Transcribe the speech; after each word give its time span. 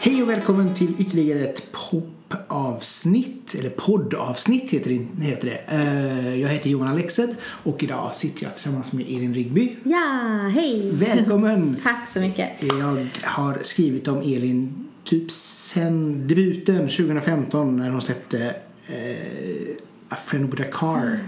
Hej 0.00 0.22
och 0.22 0.30
välkommen 0.30 0.74
till 0.74 0.94
ytterligare 0.98 1.40
ett 1.40 1.72
popavsnitt, 1.72 3.54
eller 3.58 3.70
poddavsnitt 3.70 4.70
heter 4.70 4.90
det. 4.90 5.24
Heter 5.24 5.46
det. 5.50 5.74
Eh, 5.76 6.40
Jag 6.40 6.48
heter 6.48 6.70
Johan 6.70 6.88
Alexed 6.88 7.36
och 7.42 7.82
idag 7.82 8.14
sitter 8.14 8.44
jag 8.44 8.54
tillsammans 8.54 8.92
med 8.92 9.06
Elin 9.06 9.34
Rigby. 9.34 9.76
Ja, 9.84 10.48
hej! 10.54 10.90
Välkommen! 10.92 11.76
Tack 11.82 12.08
så 12.12 12.20
mycket. 12.20 12.50
Jag 12.60 13.06
har 13.22 13.58
skrivit 13.62 14.08
om 14.08 14.18
Elin 14.18 14.88
typ 15.04 15.30
sen 15.30 16.28
debuten 16.28 16.88
2015 16.88 17.76
när 17.76 17.90
hon 17.90 18.00
släppte 18.02 18.56
eh, 18.86 19.76
Friend 20.16 20.50
With 20.50 20.62
A 20.62 20.66
Car. 20.72 21.18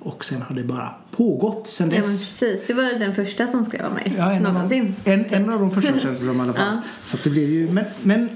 Och 0.00 0.24
sen 0.24 0.42
har 0.42 0.54
det 0.56 0.64
bara 0.64 0.88
pågått 1.10 1.68
sen 1.68 1.90
Ja, 1.90 2.00
men 2.00 2.10
dess. 2.10 2.20
precis. 2.20 2.66
Det 2.66 2.74
var 2.74 2.82
den 2.98 3.14
första 3.14 3.46
som 3.46 3.64
skrev 3.64 3.84
om 3.86 3.92
mig. 3.94 4.14
Ja, 4.18 4.32
en, 4.32 4.46
av 4.46 4.52
Någonsin. 4.52 4.94
en, 5.04 5.24
en 5.30 5.50
av 5.50 5.60
de 5.60 5.70
första 5.70 5.98
känns 5.98 6.20
det 6.20 6.26
som 6.26 6.36
i 6.36 6.40
alla 6.40 6.52
fall. 6.52 6.66
Ja. 6.76 6.82
Så 7.06 7.16
att 7.16 7.24
det 7.24 7.30
blir 7.30 7.46
ju, 7.48 7.68
men, 7.70 7.84
men 8.02 8.28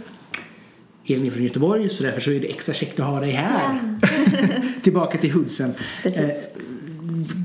Elin 1.07 1.27
är 1.27 1.31
från 1.31 1.45
Göteborg 1.45 1.89
så 1.89 2.03
därför 2.03 2.21
så 2.21 2.31
är 2.31 2.41
det 2.41 2.47
extra 2.51 2.75
käckt 2.75 3.01
att 3.01 3.07
ha 3.07 3.21
dig 3.21 3.31
här. 3.31 3.99
Tillbaka 4.83 5.19
till 5.19 5.33
hoodsen. 5.33 5.75
Eh, 6.05 6.13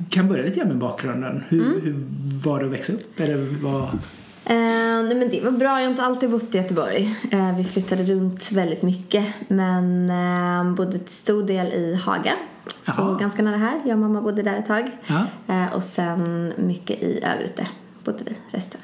kan 0.10 0.28
börja 0.28 0.44
lite 0.44 0.60
grann 0.60 0.68
med 0.68 0.78
bakgrunden. 0.78 1.44
Hur, 1.50 1.62
Mm. 1.62 1.82
hur 1.84 1.96
var 2.44 2.60
det 2.60 2.66
att 2.66 2.72
växa 2.72 2.94
upp? 2.94 3.20
Eller 3.20 3.38
vad... 3.62 3.84
Eh, 4.46 4.87
nej, 5.08 5.18
men 5.18 5.30
det 5.30 5.42
var 5.42 5.52
bra. 5.52 5.68
Jag 5.80 5.86
har 5.86 5.90
inte 5.92 6.04
alltid 6.04 6.30
bott 6.30 6.56
i 6.56 6.58
Göteborg. 6.58 7.16
Eh, 7.32 7.58
vi 7.58 7.64
flyttade 7.64 8.04
runt 8.04 8.52
väldigt 8.52 8.82
mycket. 8.84 9.26
Men 9.48 10.10
eh, 10.10 10.74
bodde 10.76 11.00
till 11.00 11.14
stor 11.16 11.44
del 11.44 11.68
i 11.74 11.96
Haga. 11.96 12.34
Så 12.86 12.92
Jaha. 12.98 13.18
ganska 13.20 13.42
nära 13.42 13.58
här. 13.58 13.82
Jag 13.86 13.94
och 13.94 14.00
mamma 14.00 14.22
bodde 14.22 14.42
där 14.44 14.58
ett 14.60 14.68
tag. 14.68 14.92
Eh, 15.48 15.74
och 15.74 15.84
sen 15.84 16.54
mycket 16.58 17.00
i 17.04 17.22
Örgryte 17.24 17.68
bodde 18.04 18.24
vi 18.26 18.36
resten. 18.58 18.82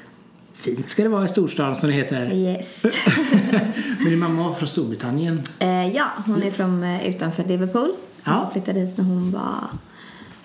Fint 0.52 0.88
ska 0.90 1.02
det 1.02 1.08
vara 1.08 1.24
i 1.24 1.28
storstan 1.28 1.76
som 1.76 1.88
det 1.88 1.94
heter. 1.94 2.32
Yes. 2.32 2.82
Men 3.98 4.10
din 4.10 4.18
mamma 4.18 4.42
var 4.48 4.52
från 4.54 4.68
Storbritannien. 4.68 5.42
eh, 5.58 5.88
ja, 5.96 6.06
hon 6.26 6.42
är 6.42 6.50
från 6.50 6.82
eh, 6.84 7.08
utanför 7.08 7.44
Liverpool. 7.44 7.92
Ja. 8.24 8.32
Hon 8.32 8.52
flyttade 8.52 8.80
hit 8.80 8.96
när 8.96 9.04
hon 9.04 9.30
var 9.30 9.68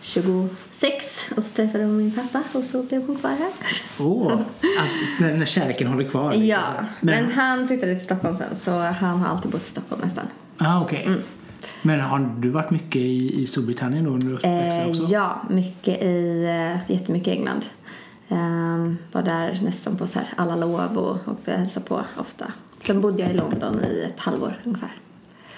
26 0.01 1.17
och 1.37 1.43
så 1.43 1.55
träffade 1.55 1.83
hon 1.83 1.97
min 1.97 2.11
pappa 2.11 2.43
och 2.53 2.63
så 2.63 2.83
blev 2.83 3.07
hon 3.07 3.15
kvar 3.15 3.29
här. 3.29 3.51
Åh, 3.99 4.31
att, 4.33 5.19
när, 5.21 5.33
när 5.37 5.45
kärleken 5.45 5.87
håller 5.87 6.03
kvar. 6.09 6.31
liksom 6.31 6.47
Ja, 6.47 6.61
men, 7.01 7.23
Men, 7.25 7.31
han 7.33 7.67
flyttade 7.67 7.95
till 7.95 8.05
Stockholm 8.05 8.37
sen 8.37 8.55
så 8.55 8.79
han 8.79 9.19
har 9.19 9.27
alltid 9.27 9.51
bott 9.51 9.67
i 9.67 9.69
Stockholm 9.69 10.01
nästan. 10.05 10.25
ah, 10.57 10.81
okej. 10.81 11.03
Mm. 11.07 11.19
Men 11.81 11.99
har 12.01 12.31
du 12.39 12.49
varit 12.49 12.71
mycket 12.71 12.95
i, 12.95 13.43
i 13.43 13.47
Storbritannien 13.47 14.03
då 14.03 14.11
under 14.11 14.33
uppväxten 14.33 14.81
Eh, 14.81 14.89
också? 14.89 15.03
ja, 15.03 15.41
mycket 15.49 16.01
i, 16.03 16.43
eh, 16.45 16.91
jättemycket 16.91 17.27
i 17.27 17.31
England. 17.37 17.65
Eh, 18.29 18.93
var 19.11 19.21
där 19.21 19.59
nästan 19.63 19.95
på 19.95 20.07
så 20.07 20.19
här 20.19 20.27
alla 20.35 20.55
lov 20.55 20.97
och 20.97 21.27
åkte 21.31 21.53
och 21.53 21.59
hälsade 21.59 21.85
på 21.85 22.01
ofta. 22.17 22.51
Sen 22.85 23.01
bodde 23.01 23.21
jag 23.23 23.31
i 23.31 23.33
London 23.33 23.79
i 23.85 24.03
ett 24.07 24.19
halvår 24.19 24.61
ungefär. 24.63 24.91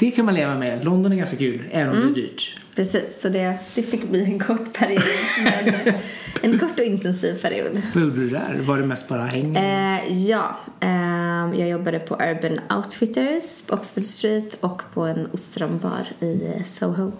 Det 0.01 0.11
kan 0.11 0.25
man 0.25 0.33
leva 0.35 0.55
med. 0.57 0.83
London 0.85 1.11
är 1.11 1.15
ganska 1.15 1.37
kul, 1.37 1.61
även 1.71 1.89
om 1.93 1.97
Mm. 2.01 2.13
det 2.13 2.19
är 2.19 2.23
dyrt. 2.23 2.55
Precis, 2.75 3.21
så 3.21 3.29
det, 3.29 3.57
det 3.75 3.83
fick 3.83 4.09
bli 4.09 4.23
en 4.23 4.39
kort 4.39 4.73
period. 4.79 5.03
men, 5.43 5.93
en 6.53 6.59
kort 6.59 6.79
och 6.79 6.85
intensiv 6.85 7.41
period. 7.41 7.81
Vad 7.93 8.03
gjorde 8.03 8.15
du 8.19 8.29
där? 8.29 8.57
Var 8.61 8.77
det 8.77 8.85
mest 8.85 9.09
bara 9.09 9.21
häng? 9.21 9.55
Eh, 9.55 10.27
ja, 10.27 10.59
eh, 10.79 11.59
jag 11.59 11.69
jobbade 11.69 11.99
på 11.99 12.15
Urban 12.15 12.59
Outfitters 12.77 13.61
på 13.67 13.73
Oxford 13.75 14.05
Street 14.05 14.57
och 14.59 14.81
på 14.93 15.01
en 15.01 15.27
ostronbar 15.33 16.07
i 16.19 16.45
eh, 16.57 16.63
Soho. 16.65 17.11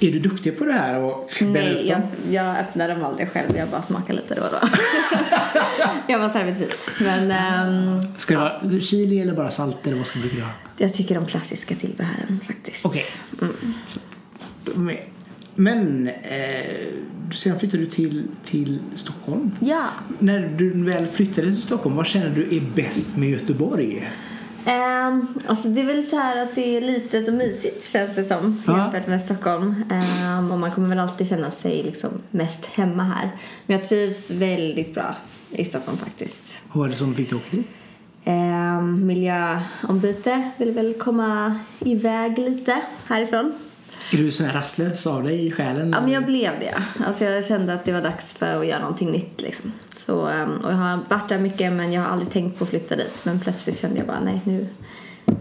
Är 0.00 0.10
du 0.12 0.18
duktig 0.18 0.58
på 0.58 0.64
det 0.64 0.72
här 0.72 1.00
och 1.00 1.30
Nej, 1.40 1.88
jag, 1.88 2.00
jag 2.30 2.58
öppnar 2.58 2.88
dem 2.88 3.04
aldrig 3.04 3.28
själv. 3.30 3.56
Jag 3.56 3.68
bara 3.68 3.82
smakar 3.82 4.14
lite 4.14 4.34
då 4.34 4.42
och 4.42 4.48
då. 4.52 4.68
jag 6.08 6.18
var 6.18 6.28
servitris. 6.28 6.86
Men 7.00 7.30
ehm, 7.30 8.02
Ska 8.18 8.34
det 8.34 8.40
vara 8.68 8.80
chili 8.80 9.20
eller 9.20 9.34
bara 9.34 9.50
salt 9.50 9.86
eller 9.86 9.96
vad 9.96 10.06
ska 10.06 10.18
du 10.18 10.40
ha? 10.42 10.50
jag 10.78 10.94
tycker 10.94 11.14
de 11.14 11.26
klassiska 11.26 11.74
tillbehören 11.74 12.40
faktiskt. 12.46 12.86
Okej. 12.86 13.04
Men- 14.74 14.96
Men 15.54 16.08
eh, 16.08 16.14
sen 17.34 17.58
flyttade 17.58 17.82
du 17.82 17.90
till, 17.90 18.24
till 18.44 18.78
Stockholm. 18.96 19.50
Ja. 19.60 19.84
När 20.18 20.48
du 20.56 20.84
väl 20.84 21.06
flyttade 21.06 21.46
till 21.46 21.62
Stockholm, 21.62 21.96
vad 21.96 22.06
känner 22.06 22.30
du 22.30 22.56
är 22.56 22.60
bäst 22.74 23.16
med 23.16 23.30
Göteborg? 23.30 24.08
Um, 24.68 25.38
alltså 25.46 25.68
det 25.68 25.80
är 25.80 25.86
väl 25.86 26.04
så 26.04 26.16
här 26.16 26.42
att 26.42 26.54
det 26.54 26.76
är 26.76 26.80
litet 26.80 27.28
och 27.28 27.34
mysigt 27.34 27.84
känns 27.84 28.14
det 28.16 28.24
som 28.24 28.62
Ja. 28.66 28.78
jämfört 28.78 29.06
med 29.06 29.20
Stockholm. 29.22 29.74
Ehm, 29.90 30.52
och 30.52 30.58
man 30.58 30.70
kommer 30.72 30.88
väl 30.88 30.98
alltid 30.98 31.28
känna 31.28 31.50
sig 31.50 31.82
liksom 31.82 32.10
mest 32.30 32.64
hemma 32.66 33.02
här. 33.04 33.30
Men 33.66 33.76
jag 33.78 33.88
trivs 33.88 34.30
väldigt 34.30 34.94
bra 34.94 35.14
i 35.50 35.64
Stockholm 35.64 35.98
faktiskt. 35.98 36.42
Vad 36.72 36.78
var 36.78 36.88
det 36.88 36.94
som 36.96 37.14
fick 37.14 37.30
dig 37.30 37.36
åka 37.38 37.56
dit? 37.56 37.66
Um, 38.24 39.06
miljöombyte 39.06 40.50
vill 40.56 40.72
väl 40.72 40.94
komma 40.94 41.58
iväg 41.80 42.38
lite 42.38 42.80
härifrån. 43.06 43.52
Är 44.12 44.16
du 44.16 44.32
sån 44.32 44.46
här 44.46 44.54
rastlös 44.54 45.06
av 45.06 45.22
dig 45.22 45.46
i 45.46 45.50
själen? 45.50 45.90
Ja, 45.92 46.00
men 46.00 46.12
jag 46.12 46.26
blev 46.26 46.60
det. 46.60 46.74
Alltså 47.06 47.24
jag 47.24 47.44
kände 47.44 47.74
att 47.74 47.84
det 47.84 47.92
var 47.92 48.02
dags 48.02 48.34
för 48.34 48.60
att 48.60 48.66
göra 48.66 48.80
någonting 48.80 49.10
nytt 49.10 49.40
liksom. 49.40 49.72
Så, 49.90 50.26
ehm, 50.26 50.58
och 50.64 50.72
jag 50.72 50.76
har 50.76 50.98
varit 51.08 51.28
där 51.28 51.38
mycket 51.38 51.72
men 51.72 51.92
jag 51.92 52.02
har 52.02 52.08
aldrig 52.08 52.30
tänkt 52.30 52.58
på 52.58 52.64
att 52.64 52.70
flytta 52.70 52.96
dit. 52.96 53.24
Men 53.24 53.40
plötsligt 53.40 53.78
kände 53.78 53.98
jag 53.98 54.06
bara 54.06 54.20
nej 54.20 54.40
nu, 54.44 54.66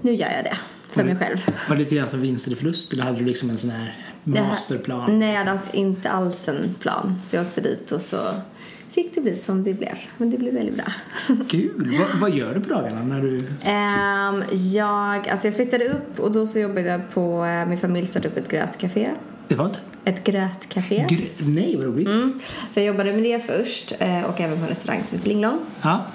nu 0.01 0.13
gör 0.13 0.31
jag 0.31 0.43
det. 0.43 0.57
För 0.89 1.03
mig 1.03 1.15
själv. 1.15 1.37
Var 1.69 1.75
det 1.75 1.81
lite 1.81 1.95
grann 1.95 2.07
som 2.07 2.21
vinst 2.21 2.47
eller 2.47 2.57
förlust 2.57 2.93
eller 2.93 3.03
hade 3.03 3.17
du 3.17 3.25
liksom 3.25 3.49
en 3.49 3.57
sån 3.57 3.69
här 3.69 3.95
masterplan? 4.23 5.19
Nej, 5.19 5.33
jag 5.33 5.45
hade 5.45 5.59
inte 5.73 6.09
alls 6.09 6.47
en 6.47 6.75
plan. 6.79 7.21
Så 7.25 7.35
jag 7.35 7.45
åkte 7.45 7.61
dit 7.61 7.91
och 7.91 8.01
så 8.01 8.17
fick 9.03 9.15
det 9.15 9.21
bli 9.21 9.35
som 9.35 9.63
det 9.63 9.73
blev. 9.73 9.95
Men 10.17 10.29
det 10.29 10.37
blev 10.37 10.53
väldigt 10.53 10.75
bra. 10.75 10.85
Kul! 11.49 11.97
vad, 11.99 12.19
vad 12.21 12.31
gör 12.37 12.55
du 12.55 12.61
på 12.61 12.69
dagarna 12.69 13.03
när 13.03 13.21
du... 13.21 13.37
Ehm, 13.63 14.43
jag, 14.73 15.29
alltså 15.29 15.47
jag 15.47 15.55
flyttade 15.55 15.85
upp 15.89 16.19
och 16.19 16.31
då 16.31 16.47
så 16.47 16.59
jobbade 16.59 16.81
jag 16.81 17.01
på, 17.13 17.45
eh, 17.45 17.65
min 17.67 17.77
familj 17.77 18.07
startade 18.07 18.29
upp 18.33 18.37
ett 18.37 18.49
grötcafé. 18.51 19.09
Det 19.47 19.55
var 19.55 19.69
Ett 20.05 20.23
grötcafé. 20.23 21.05
Gr- 21.09 21.29
Nej, 21.47 21.75
vad 21.77 21.85
roligt. 21.85 22.07
Mm. 22.07 22.39
Så 22.71 22.79
jag 22.79 22.85
jobbade 22.87 23.13
med 23.13 23.23
det 23.23 23.39
först 23.39 23.93
eh, 23.99 24.21
och 24.23 24.41
även 24.41 24.57
på 24.57 24.63
en 24.63 24.69
restaurang 24.69 25.03
som 25.03 25.17
heter 25.17 25.29
Linglong. 25.29 25.59
Ja. 25.81 26.05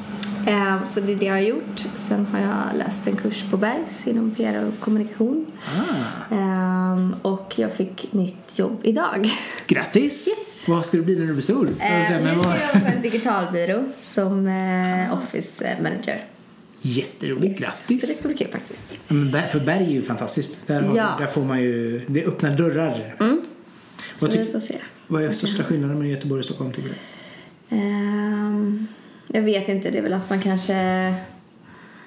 Ehm, 0.47 0.87
Så 0.87 1.00
det 1.00 1.12
är 1.12 1.16
det 1.16 1.26
jag 1.26 1.34
har 1.34 1.41
gjort. 1.41 1.84
Sen 1.94 2.26
har 2.26 2.41
jag 2.41 2.78
läst 2.78 3.06
en 3.06 3.16
kurs 3.16 3.44
på 3.50 3.56
Bergs 3.56 4.06
inom 4.06 4.31
PR 4.31 4.64
och 4.69 4.81
kommunikation. 4.84 5.47
Ah. 5.66 6.34
Ehm, 6.34 7.14
Och 7.22 7.53
jag 7.56 7.72
fick 7.72 8.12
nytt 8.12 8.59
jobb 8.59 8.81
idag. 8.82 9.31
Grattis! 9.66 10.28
Yes. 10.28 10.51
Vad 10.67 10.87
ska 10.87 10.97
du 10.97 11.03
bli 11.03 11.17
när 11.19 11.27
du 11.27 11.33
blir 11.33 11.43
stor? 11.43 11.69
Eh, 11.69 11.77
men 11.78 11.99
Nu 11.99 12.05
ska 12.05 12.15
jag 12.15 12.34
jobba 12.37 12.81
på 12.81 12.87
en 12.97 13.03
digitalbyrå 13.03 13.84
som 14.03 14.47
eh, 14.47 15.15
office 15.15 15.65
eh, 15.65 15.83
manager. 15.83 16.25
Jätteroligt, 16.83 17.59
Så 17.59 17.65
det 17.89 17.95
grattis! 17.95 18.19
ska 18.19 18.28
bli 18.28 18.37
kul 18.37 18.49
faktiskt. 18.53 18.84
Ja, 19.09 19.15
Men 19.15 19.49
för 19.49 19.61
Berg 19.61 19.84
är 19.87 19.91
ju 19.91 20.03
fantastiskt. 20.03 20.67
Där, 20.67 20.83
har, 20.83 20.97
Ja. 20.97 21.17
där 21.19 21.27
får 21.27 21.45
man 21.45 21.62
ju, 21.62 22.00
det 22.06 22.25
öppnar 22.25 22.50
dörrar. 22.56 23.15
Så 23.19 23.37
Vad, 24.19 24.31
vi 24.33 24.47
får 24.53 24.61
se. 24.61 24.78
vad 25.06 25.23
är 25.25 25.33
största 25.33 25.62
skillnaden 25.65 25.97
mellan 25.99 26.11
Göteborg 26.11 26.39
och 26.39 26.45
Stockholm 26.45 26.73
tycker 26.73 26.89
du? 26.89 26.94
Ehm, 27.77 28.87
jag 29.29 29.43
vet 29.43 29.69
inte, 29.69 29.91
det 29.91 29.99
är 29.99 30.03
väl 30.03 30.12
att 30.12 30.31
man 30.31 30.41
kanske 30.41 30.75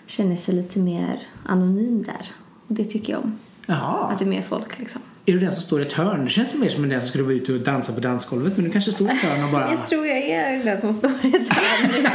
känner 0.08 0.36
sig 0.36 0.56
lite 0.56 0.80
mer 0.80 1.20
anonym 1.46 2.04
där. 2.04 2.32
Och 2.68 2.74
det 2.76 2.86
tycker 2.86 3.14
jag 3.14 3.24
om. 3.24 3.40
Jaha. 3.66 4.12
Att 4.12 4.20
det 4.20 4.26
är 4.26 4.30
mer 4.30 4.42
folk 4.42 4.80
liksom. 4.80 5.02
Är 5.28 5.34
du 5.34 5.40
den 5.40 5.54
som 5.54 5.62
står 5.62 5.82
i 5.82 5.86
ett 5.86 5.94
hörn? 5.94 6.24
Det 6.24 6.30
känns 6.30 6.54
mer 6.54 6.70
som 6.70 6.90
den 6.90 7.02
som 7.02 7.10
skulle 7.10 7.24
vara 7.24 7.34
ute 7.34 7.54
och 7.54 7.60
dansa 7.60 7.94
på 7.94 8.00
dansgolvet. 8.00 8.58
Men 8.58 8.66
du 8.66 8.72
kanske 8.72 8.92
står 8.92 9.08
i 9.08 9.12
ett 9.12 9.18
hörn 9.18 9.44
och 9.44 9.52
bara... 9.52 9.72
Jag 9.72 9.86
tror 9.86 10.08
jag 10.08 10.18
är 10.18 10.64
den 10.64 10.82
som 10.82 10.94
står 10.94 11.12
i 11.12 11.28
ett 11.28 11.50
hörn. 11.50 12.08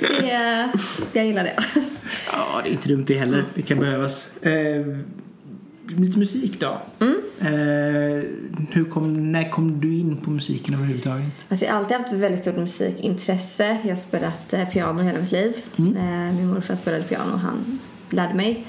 det, 0.20 0.70
Jag 1.12 1.26
gillar 1.26 1.44
det. 1.44 1.54
Ja, 2.32 2.60
det 2.62 2.68
är 2.68 2.72
inte 2.72 2.88
dumt 2.88 3.04
det 3.06 3.14
heller. 3.14 3.44
Det 3.54 3.62
kan 3.62 3.78
behövas. 3.78 4.36
Eh, 4.42 4.86
lite 5.96 6.18
musik 6.18 6.60
då. 6.60 6.78
Mm. 7.00 7.16
Eh, 7.40 8.24
hur 8.70 8.84
kom, 8.84 9.32
när 9.32 9.50
kom 9.50 9.80
du 9.80 9.94
in 9.98 10.16
på 10.16 10.30
musiken 10.30 10.74
överhuvudtaget? 10.74 11.26
Alltså 11.48 11.66
jag 11.66 11.72
har 11.72 11.78
alltid 11.78 11.96
haft 11.96 12.12
ett 12.12 12.18
väldigt 12.18 12.40
stort 12.40 12.56
musikintresse. 12.56 13.78
Jag 13.82 13.90
har 13.90 13.96
spelat 13.96 14.52
eh, 14.52 14.68
piano 14.68 15.02
hela 15.02 15.18
mitt 15.18 15.32
liv. 15.32 15.56
Eh, 15.76 16.34
min 16.36 16.48
morfar 16.48 16.76
spelade 16.76 17.04
piano 17.04 17.32
och 17.32 17.40
han 17.40 17.78
lärde 18.10 18.34
mig. 18.34 18.66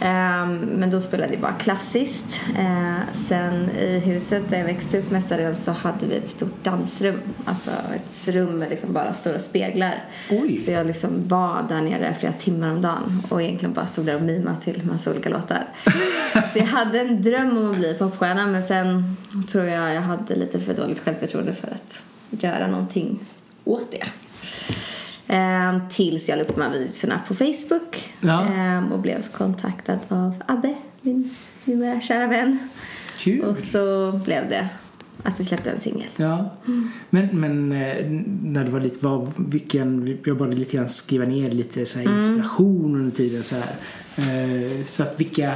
Ehm, 0.00 0.58
men 0.58 0.90
då 0.90 1.00
spelade 1.00 1.32
jag 1.32 1.42
bara 1.42 1.52
klassiskt. 1.52 2.40
Eh, 2.58 3.12
sen 3.12 3.70
i 3.70 3.98
huset 3.98 4.42
där 4.50 4.58
jag 4.58 4.64
växte 4.64 4.98
upp 4.98 5.10
mestadels 5.10 5.64
så 5.64 5.72
hade 5.72 6.06
vi 6.06 6.16
ett 6.16 6.28
stort 6.28 6.64
dansrum. 6.64 7.20
Alltså 7.44 7.70
ett 7.70 8.28
rum 8.28 8.58
med 8.58 8.70
liksom 8.70 8.92
bara 8.92 9.14
stora 9.14 9.38
speglar. 9.38 10.04
Oj. 10.30 10.60
Så 10.60 10.70
jag 10.70 10.86
liksom 10.86 11.28
var 11.28 11.66
där 11.68 11.80
nere 11.80 12.14
flera 12.20 12.32
timmar 12.32 12.70
om 12.70 12.82
dagen 12.82 13.22
och 13.28 13.42
egentligen 13.42 13.72
bara 13.72 13.86
stod 13.86 14.06
där 14.06 14.14
och 14.14 14.22
mimade 14.22 14.60
till 14.60 14.82
massa 14.84 15.10
olika 15.10 15.28
låtar. 15.28 15.64
så 16.52 16.58
jag 16.58 16.66
hade 16.66 17.00
en 17.00 17.22
dröm 17.22 17.58
om 17.58 17.70
att 17.70 17.76
bli 17.76 17.94
popstjärna 17.94 18.46
men 18.46 18.62
sen 18.62 19.16
tror 19.52 19.64
jag 19.64 19.94
jag 19.94 20.02
hade 20.02 20.36
lite 20.36 20.60
för 20.60 20.74
dåligt 20.74 21.00
självförtroende 21.04 21.52
för 21.52 21.68
att 21.68 22.02
göra 22.42 22.66
någonting 22.66 23.18
åt 23.64 23.90
det. 23.90 24.04
Ehm, 25.32 25.80
tills 25.90 26.28
jag 26.28 26.36
la 26.36 26.42
upp 26.44 26.54
de 26.54 26.60
här 26.62 26.70
videorna 26.70 27.20
på 27.28 27.34
Facebook 27.34 28.12
Ja. 28.20 28.46
ehm, 28.46 28.92
och 28.92 28.98
blev 28.98 29.28
kontaktad 29.32 29.98
av 30.08 30.34
Abbe, 30.46 30.74
min 31.00 31.30
numera 31.64 32.00
kära 32.00 32.26
vän. 32.26 32.58
Kul. 33.18 33.40
Och 33.44 33.58
så 33.58 34.12
blev 34.24 34.48
det 34.48 34.68
att 35.22 35.40
vi 35.40 35.44
släppte 35.44 35.70
en 35.70 35.80
singel. 35.80 36.08
Ja. 36.16 36.50
Men, 37.10 37.28
men 37.32 37.72
eh, 37.72 37.96
när 38.42 38.64
det 38.64 38.70
var 38.70 38.80
lite, 38.80 39.06
vad, 39.06 39.32
vilken, 39.36 40.18
jag 40.24 40.36
började 40.38 40.56
lite 40.56 40.76
grann 40.76 40.88
skriva 40.88 41.24
ner 41.24 41.50
lite 41.50 41.86
så 41.86 41.98
Mm. 41.98 42.16
inspiration 42.16 42.94
under 42.94 43.16
tiden 43.16 43.44
så 43.44 43.56
här. 43.56 43.72
Eh, 44.16 44.86
Så 44.86 45.02
att 45.02 45.20
vilka, 45.20 45.52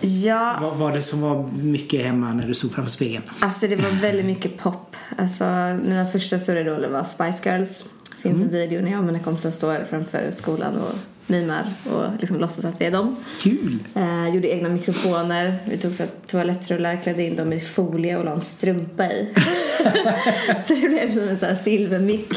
Ja, 0.00 0.58
vad 0.62 0.76
var 0.76 0.92
det 0.92 1.02
som 1.02 1.20
var 1.20 1.48
mycket 1.62 2.04
hemma 2.06 2.32
när 2.34 2.46
du 2.46 2.54
stod 2.54 2.72
framför 2.72 2.90
spegeln? 2.92 3.24
alltså 3.40 3.66
det 3.68 3.76
var 3.76 3.90
väldigt 4.00 4.26
mycket 4.26 4.58
pop. 4.58 4.96
Alltså 5.18 5.44
mina 5.84 6.06
första 6.06 6.38
stora 6.38 6.60
idoler 6.60 6.88
var 6.88 7.04
Spice 7.04 7.50
Girls. 7.50 7.84
Finns 8.28 8.42
en 8.42 8.50
video 8.50 8.82
när 8.82 8.90
jag 8.90 9.00
och 9.00 9.06
mina 9.06 9.18
kompisar 9.18 9.50
står 9.50 9.86
framför 9.90 10.30
skolan 10.30 10.76
och 10.76 10.94
mimar 11.26 11.66
och 11.92 12.04
liksom 12.20 12.38
låtsas 12.38 12.64
att 12.64 12.80
vi 12.80 12.84
är 12.84 12.90
dem. 12.90 13.16
Kul! 13.40 13.78
Eh, 13.94 14.34
gjorde 14.34 14.48
egna 14.48 14.68
mikrofoner. 14.68 15.58
Vi 15.64 15.78
tog 15.78 15.94
så 15.94 16.04
toalettrullar, 16.26 17.02
klädde 17.02 17.22
in 17.22 17.36
dem 17.36 17.52
i 17.52 17.60
folie 17.60 18.16
och 18.16 18.24
la 18.24 18.32
en 18.32 18.40
strumpa 18.40 19.06
i. 19.06 19.34
så 20.66 20.74
det 20.74 20.88
blev 20.88 21.12
som 21.12 21.28
en 21.28 21.38
sån 21.38 21.48
här 21.48 21.58
silvermick. 21.64 22.30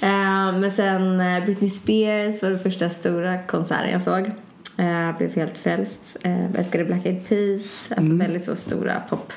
Eh, 0.00 0.58
men 0.58 0.72
sen 0.72 1.20
eh, 1.20 1.44
Britney 1.44 1.70
Spears 1.70 2.42
var 2.42 2.50
den 2.50 2.58
första 2.58 2.90
stora 2.90 3.42
konserten 3.42 3.90
jag 3.90 4.02
såg. 4.02 4.30
Eh, 4.76 5.16
blev 5.18 5.34
helt 5.34 5.58
frälst. 5.58 6.16
Eh, 6.20 6.54
älskade 6.54 6.84
Black 6.84 7.06
Eyed 7.06 7.28
Peas. 7.28 7.92
Alltså 7.96 8.14
väldigt 8.14 8.44
så 8.44 8.56
stora 8.56 9.00
pop, 9.08 9.32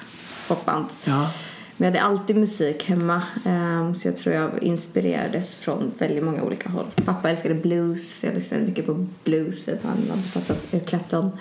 popband. 0.47 0.85
Ja. 1.05 1.31
Men 1.77 1.93
jag 1.93 2.01
hade 2.01 2.13
alltid 2.13 2.35
musik 2.35 2.83
hemma. 2.83 3.21
ehm, 3.45 3.95
så 3.95 4.07
jag 4.07 4.17
tror 4.17 4.35
jag 4.35 4.63
inspirerades 4.63 5.57
från 5.57 5.91
väldigt 5.97 6.23
många 6.23 6.43
olika 6.43 6.69
håll. 6.69 6.85
Pappa 7.05 7.29
älskade 7.29 7.55
blues, 7.55 8.19
så 8.19 8.25
jag 8.25 8.35
lyssnade 8.35 8.63
mycket 8.63 8.85
på 8.85 9.07
blues. 9.23 9.67
Han 9.83 10.05
var 10.09 10.17
besatt 10.17 10.49
av 10.49 10.57
Eric 10.71 10.87
Clapton. 10.87 11.31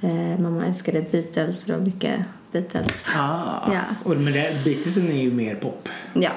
Eh, 0.00 0.38
mamma 0.40 0.66
älskade 0.66 1.04
Beatles, 1.12 1.64
det 1.64 1.72
var 1.72 1.80
mycket 1.80 2.20
Beatles. 2.52 3.08
Ah. 3.16 3.72
Ja. 3.72 3.80
Och, 4.04 4.16
men 4.16 4.32
det, 4.32 4.64
Beatlesen 4.64 5.08
är 5.08 5.22
ju 5.22 5.32
mer 5.32 5.54
pop. 5.54 5.88
Ja, 6.14 6.30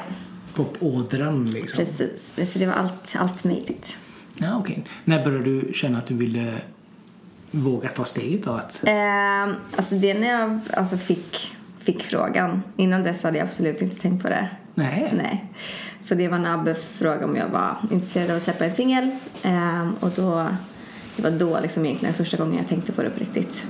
Popådran 0.53 1.49
liksom. 1.51 1.85
precis. 1.85 2.51
Så 2.53 2.59
det 2.59 2.65
var 2.65 2.73
allt, 2.73 3.09
allt 3.15 3.43
möjligt. 3.43 3.97
Ja, 4.35 4.57
okej. 4.59 4.85
När 5.05 5.23
började 5.23 5.43
du 5.43 5.73
känna 5.73 5.97
att 5.97 6.05
du 6.05 6.13
ville 6.13 6.53
våga 7.51 7.89
ta 7.89 8.05
steget 8.05 8.43
då? 8.43 8.51
Att, 8.51 8.81
Ehm, 8.83 9.53
alltså 9.75 9.95
det 9.95 10.11
är 10.11 10.19
när 10.19 10.27
jag 10.39 10.59
alltså, 10.73 10.97
fick, 10.97 11.55
fick 11.83 12.03
frågan. 12.03 12.63
Innan 12.77 13.03
dess 13.03 13.23
hade 13.23 13.37
jag 13.37 13.47
absolut 13.47 13.81
inte 13.81 13.95
tänkt 13.95 14.23
på 14.23 14.29
det. 14.29 14.47
nej. 14.75 15.13
Nej. 15.17 15.45
Så 15.99 16.15
det 16.15 16.27
var 16.27 16.37
när 16.37 16.53
Abbe 16.53 16.75
frågade 16.75 17.25
om 17.25 17.35
jag 17.35 17.47
var 17.47 17.77
intresserad 17.91 18.29
av 18.29 18.35
att 18.37 18.43
släppa 18.43 18.65
en 18.65 18.75
singel. 18.75 19.09
Ehm, 19.43 19.93
och 19.99 20.09
då, 20.15 20.47
det 21.15 21.23
var 21.23 21.31
då 21.31 21.59
liksom 21.61 21.85
egentligen 21.85 22.13
första 22.15 22.37
gången 22.37 22.57
jag 22.57 22.67
tänkte 22.67 22.91
på 22.91 23.03
det 23.03 23.09
på 23.09 23.19
riktigt. 23.19 23.63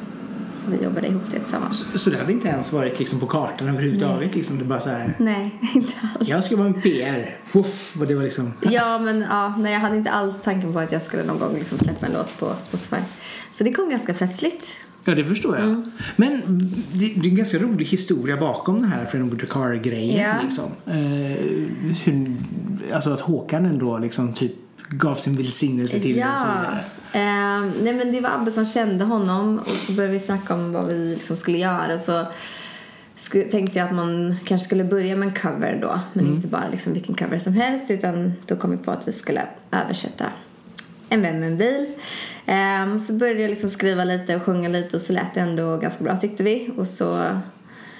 Så 0.54 0.72
vi 0.72 0.84
jobbade 0.84 1.08
ihop 1.08 1.24
det 1.32 1.40
tillsammans. 1.40 1.86
Så, 1.92 1.98
så 1.98 2.10
det 2.10 2.18
hade 2.18 2.32
inte 2.32 2.48
ens 2.48 2.74
varit 2.74 3.00
liksom 3.00 3.20
på 3.20 3.26
kartan 3.28 3.70
överhuvudtaget? 3.70 4.36
Liksom, 4.36 4.58
det 4.58 4.64
bara 4.66 4.80
så 4.80 4.90
här, 4.90 5.14
Nej, 5.20 5.60
inte 5.76 5.94
alls. 6.20 6.30
jag 6.30 6.44
ska 6.44 6.56
vara 6.58 6.68
en 6.68 6.82
PR. 6.82 7.38
Uff, 7.54 7.96
vad 7.96 8.08
det 8.08 8.16
var 8.16 8.24
liksom... 8.24 8.54
Ja, 8.62 8.98
men 9.00 9.22
ja, 9.22 9.56
nej, 9.58 9.74
jag 9.74 9.80
hade 9.80 9.98
inte 9.98 10.12
alls 10.12 10.42
tanken 10.42 10.74
på 10.74 10.80
att 10.80 10.92
jag 10.92 11.02
skulle 11.02 11.24
någon 11.24 11.40
gång 11.40 11.54
liksom 11.56 11.78
släppa 11.80 12.06
en 12.06 12.14
låt 12.14 12.40
på 12.40 12.54
Spotify. 12.62 12.98
Så 13.52 13.64
det 13.64 13.74
kom 13.74 13.90
ganska 13.90 14.14
plötsligt. 14.14 14.68
Ja, 15.06 15.16
det 15.16 15.24
förstår 15.24 15.56
jag. 15.56 15.66
Mm. 15.66 15.92
Men 16.16 16.42
det, 16.94 17.14
det 17.16 17.28
är 17.28 17.30
en 17.30 17.36
ganska 17.36 17.58
rolig 17.58 17.86
historia 17.86 18.38
bakom 18.38 18.82
den 18.82 18.92
här 18.92 19.06
Freedom 19.06 19.40
Car-grejen. 19.50 20.24
Ja. 20.24 20.34
Liksom. 20.44 20.72
Eh, 20.86 21.46
hur, 22.04 22.38
alltså 22.94 23.14
att 23.14 23.22
Håkan 23.22 23.66
ändå 23.66 23.98
liksom 23.98 24.34
typ 24.34 24.52
gav 24.90 25.16
sin 25.16 25.36
välsignelse 25.36 26.00
till 26.00 26.16
det 26.16 26.28
och 26.34 26.40
så 26.40 26.46
vidare. 26.46 26.84
Ehm, 27.12 27.72
nej 27.84 27.94
men 27.94 28.12
det 28.12 28.22
var 28.22 28.30
Abbe 28.30 28.52
som 28.52 28.66
kände 28.66 29.06
honom 29.06 29.60
och 29.60 29.68
så 29.68 29.92
började 29.94 30.14
vi 30.14 30.20
snacka 30.20 30.54
om 30.54 30.74
vad 30.74 30.88
vi 30.88 31.14
liksom 31.14 31.38
skulle 31.38 31.58
göra 31.58 31.94
och 31.94 32.00
så 32.00 32.26
tänkte 33.52 33.80
jag 33.80 33.88
att 33.88 33.96
man 33.96 34.36
kanske 34.46 34.66
skulle 34.66 34.84
börja 34.84 35.16
med 35.16 35.28
en 35.28 35.34
cover 35.34 35.80
då 35.82 36.00
men 36.14 36.28
inte 36.28 36.48
bara 36.48 36.70
liksom 36.72 36.94
vilken 36.94 37.16
cover 37.16 37.40
som 37.40 37.54
helst 37.54 37.92
utan 37.92 38.34
då 38.48 38.56
kom 38.56 38.72
vi 38.72 38.78
på 38.78 38.92
att 38.92 39.08
vi 39.08 39.12
skulle 39.12 39.42
översätta 39.72 40.26
En 41.10 41.22
vän 41.22 41.40
med 41.40 41.52
en 41.52 41.58
bil. 41.58 41.86
Ehm, 42.52 43.00
så 43.00 43.14
började 43.14 43.42
jag 43.42 43.50
liksom 43.50 43.70
skriva 43.70 44.04
lite 44.04 44.36
och 44.36 44.42
sjunga 44.42 44.70
lite 44.70 44.96
och 44.96 45.02
så 45.02 45.14
lät 45.14 45.34
det 45.34 45.40
ändå 45.40 45.78
ganska 45.78 46.04
bra 46.04 46.18
tyckte 46.18 46.44
vi 46.44 46.70
och 46.78 46.88
så 46.88 47.40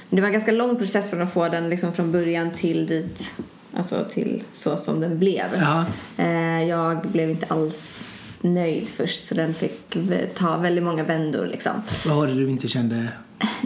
det 0.10 0.22
var 0.22 0.28
en 0.28 0.34
ganska 0.34 0.52
lång 0.52 0.76
process 0.76 1.10
från 1.10 1.22
att 1.22 1.34
få 1.34 1.50
den 1.50 1.70
liksom 1.70 1.94
från 1.94 2.12
början 2.12 2.52
till 2.52 2.88
dit 2.88 3.34
Alltså 3.74 4.06
till 4.10 4.44
så 4.52 4.78
som 4.78 5.00
den 5.00 5.20
blev. 5.20 5.46
Ja. 5.60 5.86
Eh, 6.18 6.64
jag 6.64 7.08
blev 7.08 7.30
inte 7.30 7.46
alls 7.50 8.20
nöjd 8.42 8.90
först 8.90 9.24
så 9.24 9.36
den 9.36 9.54
fick 9.54 9.98
ta 10.36 10.58
väldigt 10.58 10.84
många 10.84 11.04
vändor 11.04 11.48
liksom. 11.48 11.72
Vad 12.08 12.18
var 12.18 12.28
det 12.28 12.34
du 12.34 12.50
inte 12.50 12.68
kände? 12.68 13.08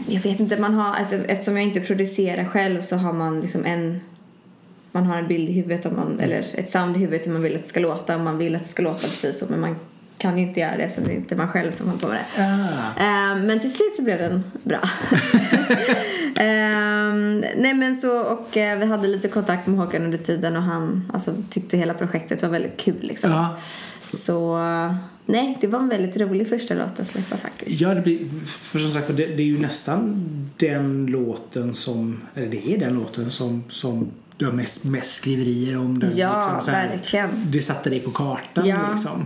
Jag 0.07 0.21
vet 0.21 0.39
inte, 0.39 0.57
man 0.57 0.73
har, 0.73 0.93
alltså, 0.93 1.15
eftersom 1.15 1.57
jag 1.57 1.65
inte 1.65 1.79
producerar 1.79 2.45
själv 2.45 2.81
så 2.81 2.95
har 2.95 3.13
man 3.13 3.41
liksom 3.41 3.65
en 3.65 3.99
man 4.91 5.05
har 5.05 5.17
en 5.17 5.27
bild 5.27 5.49
i 5.49 5.51
huvudet 5.51 5.85
om 5.85 5.95
man, 5.95 6.19
eller 6.19 6.45
ett 6.53 6.69
sound 6.69 6.95
i 6.95 6.99
huvudet 6.99 7.27
hur 7.27 7.31
man 7.31 7.41
vill 7.41 7.55
att 7.55 7.61
det 7.61 7.67
ska 7.67 7.79
låta 7.79 8.15
och 8.15 8.21
man 8.21 8.38
vill 8.38 8.55
att 8.55 8.61
det 8.61 8.67
ska 8.67 8.83
låta 8.83 9.07
precis 9.07 9.39
så 9.39 9.45
men 9.49 9.59
man 9.59 9.75
kan 10.17 10.38
ju 10.38 10.47
inte 10.47 10.59
göra 10.59 10.77
det 10.77 10.83
eftersom 10.83 11.07
det 11.07 11.13
är 11.13 11.15
inte 11.15 11.35
man 11.35 11.47
själv 11.47 11.71
som 11.71 11.88
håller 11.88 12.00
på 12.01 12.07
med 12.07 12.17
det. 12.35 12.41
Ah. 12.44 13.31
Eh, 13.33 13.38
men 13.44 13.59
till 13.59 13.73
slut 13.73 13.95
så 13.95 14.01
blev 14.01 14.17
den 14.17 14.44
bra. 14.63 14.79
Ehm, 16.38 17.44
nej 17.56 17.73
men 17.73 17.95
så 17.95 18.19
och 18.19 18.57
eh, 18.57 18.79
vi 18.79 18.85
hade 18.85 19.07
lite 19.07 19.27
kontakt 19.27 19.67
med 19.67 19.79
Håkan 19.79 20.03
under 20.03 20.17
tiden 20.17 20.56
och 20.56 20.63
han 20.63 21.12
alltså, 21.13 21.35
tyckte 21.50 21.77
hela 21.77 21.94
projektet 21.94 22.41
var 22.41 22.50
väldigt 22.50 22.77
kul 22.77 22.95
liksom. 23.01 23.31
Ja. 23.31 23.57
Så 24.00 24.57
nej, 25.25 25.57
det 25.62 25.67
var 25.67 25.79
en 25.79 25.89
väldigt 25.89 26.17
rolig 26.17 26.50
första 26.50 26.73
låt 26.73 27.00
att 27.00 27.07
släppa 27.07 27.38
faktiskt. 27.38 27.81
Ja, 27.81 27.94
det 27.94 28.01
blir, 28.01 28.19
för 28.45 28.79
som 28.79 28.91
sagt 28.91 29.07
det, 29.07 29.13
det 29.13 29.44
är 29.44 29.47
ju 29.47 29.59
nästan 29.59 30.25
den 30.57 31.06
låten 31.06 31.73
som, 31.73 32.21
eller 32.35 32.47
det 32.47 32.73
är 32.73 32.77
den 32.77 32.94
låten 32.94 33.31
som, 33.31 33.63
som 33.69 34.12
du 34.38 34.45
har 34.45 34.53
mest, 34.53 34.85
mest 34.85 35.13
skriverier 35.15 35.77
om. 35.77 36.00
Den, 36.00 36.12
Ja, 36.17 36.62
så 36.63 36.71
här, 36.71 36.89
verkligen. 36.89 37.29
Det 37.45 37.62
satte 37.62 37.89
dig 37.89 38.00
på 38.00 38.12
kartan 38.12 38.67
Ja. 38.67 38.91
liksom. 38.91 39.25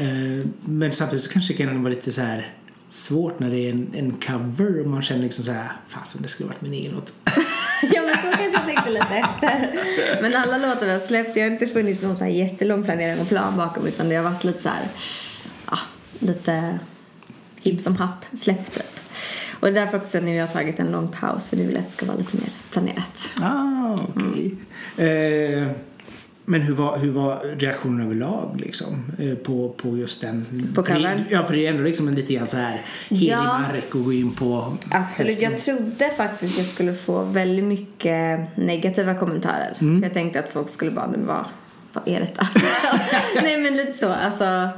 Eh, 0.00 0.46
men 0.64 0.92
samtidigt 0.92 1.24
så 1.24 1.30
kanske 1.30 1.52
det 1.52 1.56
kan 1.56 1.82
vara 1.82 1.94
lite 1.94 2.12
så 2.12 2.20
här 2.20 2.54
svårt 2.90 3.38
när 3.38 3.50
det 3.50 3.56
är 3.56 3.70
en, 3.70 3.94
en 3.94 4.12
cover 4.12 4.80
och 4.80 4.86
man 4.86 5.02
känner 5.02 5.22
liksom 5.22 5.44
så 5.44 5.52
här, 5.52 5.72
fasen 5.88 6.22
det 6.22 6.28
skulle 6.28 6.48
varit 6.48 6.60
min 6.60 6.74
egen 6.74 6.92
låt. 6.92 7.12
ja 7.82 8.02
men 8.02 8.14
så 8.14 8.38
kanske 8.38 8.52
jag 8.52 8.66
tänkte 8.66 8.90
lite 8.90 9.14
efter. 9.14 9.70
Men 10.22 10.34
alla 10.34 10.58
låtar 10.58 10.92
har 10.92 10.98
släppt, 10.98 11.34
det 11.34 11.40
har 11.40 11.50
inte 11.50 11.66
funnits 11.66 12.02
någon 12.02 12.16
så 12.16 12.24
här 12.24 12.30
jättelång 12.30 12.84
planering 12.84 13.20
och 13.20 13.28
plan 13.28 13.56
bakom 13.56 13.86
utan 13.86 14.08
det 14.08 14.16
har 14.16 14.24
varit 14.24 14.44
lite 14.44 14.62
så 14.62 14.68
här, 14.68 14.88
ja, 15.70 15.78
lite 16.18 16.78
hipp 17.56 17.80
som 17.80 17.96
happ 17.96 18.24
släppt 18.32 18.74
typ. 18.74 19.00
Och 19.60 19.72
det 19.72 19.80
är 19.80 19.84
därför 19.84 19.98
också 19.98 20.20
nu 20.20 20.34
jag 20.34 20.46
har 20.46 20.52
tagit 20.52 20.80
en 20.80 20.92
lång 20.92 21.08
paus 21.08 21.48
för 21.48 21.56
nu 21.56 21.66
vill 21.66 21.74
jag 21.74 21.80
att 21.80 21.86
det 21.86 21.92
ska 21.92 22.06
vara 22.06 22.16
lite 22.16 22.36
mer 22.36 22.50
planerat. 22.70 23.28
Ah, 23.42 23.98
okej. 24.08 24.56
Eh, 24.96 25.68
men 26.50 26.60
hur 26.60 26.74
var, 26.74 26.98
hur 26.98 27.10
var 27.10 27.40
reaktionen 27.56 28.06
överlag 28.06 28.60
liksom, 28.60 29.12
eh, 29.18 29.34
på, 29.34 29.68
på 29.68 29.98
just 29.98 30.20
den? 30.20 30.46
På 30.74 30.82
covern? 30.82 31.24
Ja, 31.30 31.44
för 31.44 31.54
det 31.54 31.66
är 31.66 31.70
ändå 31.70 31.82
liksom 31.82 32.08
en 32.08 32.14
lite 32.14 32.34
grann 32.34 32.48
så 32.48 32.56
här 32.56 32.80
helig 33.08 33.28
Ja. 33.28 33.44
mark 33.44 33.84
att 33.84 34.04
gå 34.04 34.12
in 34.12 34.32
på. 34.32 34.76
Absolut, 34.90 35.40
jag 35.40 35.58
trodde 35.58 36.10
faktiskt 36.16 36.58
jag 36.58 36.66
skulle 36.66 36.94
få 36.94 37.24
väldigt 37.24 37.64
mycket 37.64 38.40
negativa 38.56 39.14
kommentarer. 39.14 39.76
Mm. 39.80 40.02
Jag 40.02 40.12
tänkte 40.12 40.40
att 40.40 40.50
folk 40.50 40.68
skulle 40.68 40.90
bara, 40.90 41.06
men 41.06 41.26
vad, 41.26 41.44
vad 41.92 42.08
är 42.08 42.20
detta? 42.20 42.46
Nej 43.42 43.60
men 43.60 43.76
lite 43.76 43.92
så, 43.92 44.08
alltså. 44.08 44.68